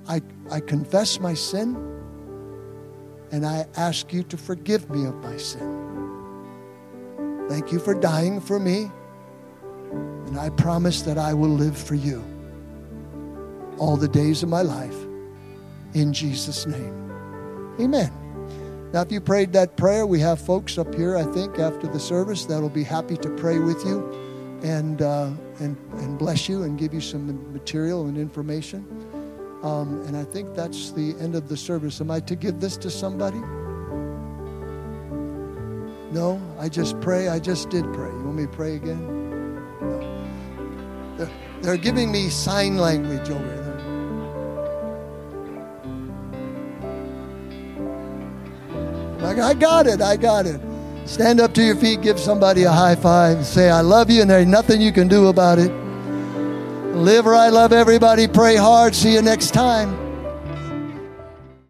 I, 0.08 0.20
I 0.50 0.60
confess 0.60 1.20
my 1.20 1.34
sin 1.34 1.91
and 3.32 3.44
I 3.44 3.66
ask 3.76 4.12
you 4.12 4.22
to 4.24 4.36
forgive 4.36 4.88
me 4.90 5.06
of 5.06 5.14
my 5.16 5.36
sin. 5.38 5.80
Thank 7.48 7.72
you 7.72 7.78
for 7.78 7.94
dying 7.94 8.40
for 8.40 8.60
me, 8.60 8.90
and 10.26 10.38
I 10.38 10.50
promise 10.50 11.02
that 11.02 11.18
I 11.18 11.34
will 11.34 11.50
live 11.50 11.76
for 11.76 11.94
you 11.94 12.22
all 13.78 13.96
the 13.96 14.08
days 14.08 14.42
of 14.42 14.48
my 14.48 14.62
life. 14.62 14.96
In 15.94 16.12
Jesus' 16.12 16.66
name. 16.66 17.10
Amen. 17.80 18.12
Now, 18.92 19.00
if 19.00 19.10
you 19.10 19.20
prayed 19.20 19.52
that 19.54 19.76
prayer, 19.76 20.06
we 20.06 20.20
have 20.20 20.38
folks 20.38 20.76
up 20.76 20.94
here, 20.94 21.16
I 21.16 21.24
think, 21.24 21.58
after 21.58 21.86
the 21.86 21.98
service 21.98 22.44
that'll 22.44 22.68
be 22.68 22.84
happy 22.84 23.16
to 23.16 23.30
pray 23.36 23.58
with 23.58 23.82
you 23.86 24.60
and, 24.62 25.00
uh, 25.00 25.30
and, 25.60 25.76
and 25.94 26.18
bless 26.18 26.48
you 26.48 26.64
and 26.64 26.78
give 26.78 26.92
you 26.92 27.00
some 27.00 27.52
material 27.52 28.06
and 28.06 28.18
information. 28.18 28.86
Um, 29.62 30.02
and 30.06 30.16
I 30.16 30.24
think 30.24 30.54
that's 30.54 30.90
the 30.90 31.14
end 31.20 31.34
of 31.36 31.48
the 31.48 31.56
service. 31.56 32.00
Am 32.00 32.10
I 32.10 32.20
to 32.20 32.34
give 32.34 32.58
this 32.60 32.76
to 32.78 32.90
somebody? 32.90 33.38
No, 36.12 36.40
I 36.58 36.68
just 36.68 37.00
pray. 37.00 37.28
I 37.28 37.38
just 37.38 37.70
did 37.70 37.84
pray. 37.94 38.10
You 38.10 38.24
want 38.24 38.36
me 38.36 38.42
to 38.42 38.48
pray 38.48 38.74
again? 38.76 39.00
No. 39.80 41.16
They're, 41.16 41.30
they're 41.62 41.76
giving 41.76 42.10
me 42.10 42.28
sign 42.28 42.76
language 42.76 43.30
over 43.30 43.46
there. 43.46 43.62
Like, 49.20 49.38
I 49.38 49.54
got 49.54 49.86
it. 49.86 50.02
I 50.02 50.16
got 50.16 50.46
it. 50.46 50.60
Stand 51.04 51.40
up 51.40 51.52
to 51.54 51.62
your 51.62 51.76
feet, 51.76 52.00
give 52.00 52.18
somebody 52.18 52.62
a 52.62 52.70
high 52.70 52.94
five, 52.94 53.44
say, 53.44 53.70
I 53.70 53.80
love 53.80 54.08
you, 54.08 54.22
and 54.22 54.30
there's 54.30 54.46
nothing 54.46 54.80
you 54.80 54.92
can 54.92 55.08
do 55.08 55.26
about 55.28 55.58
it. 55.58 55.70
Live 56.92 57.24
right, 57.24 57.48
love 57.48 57.72
everybody, 57.72 58.28
pray 58.28 58.54
hard. 58.54 58.94
See 58.94 59.14
you 59.14 59.22
next 59.22 59.52
time. 59.52 60.11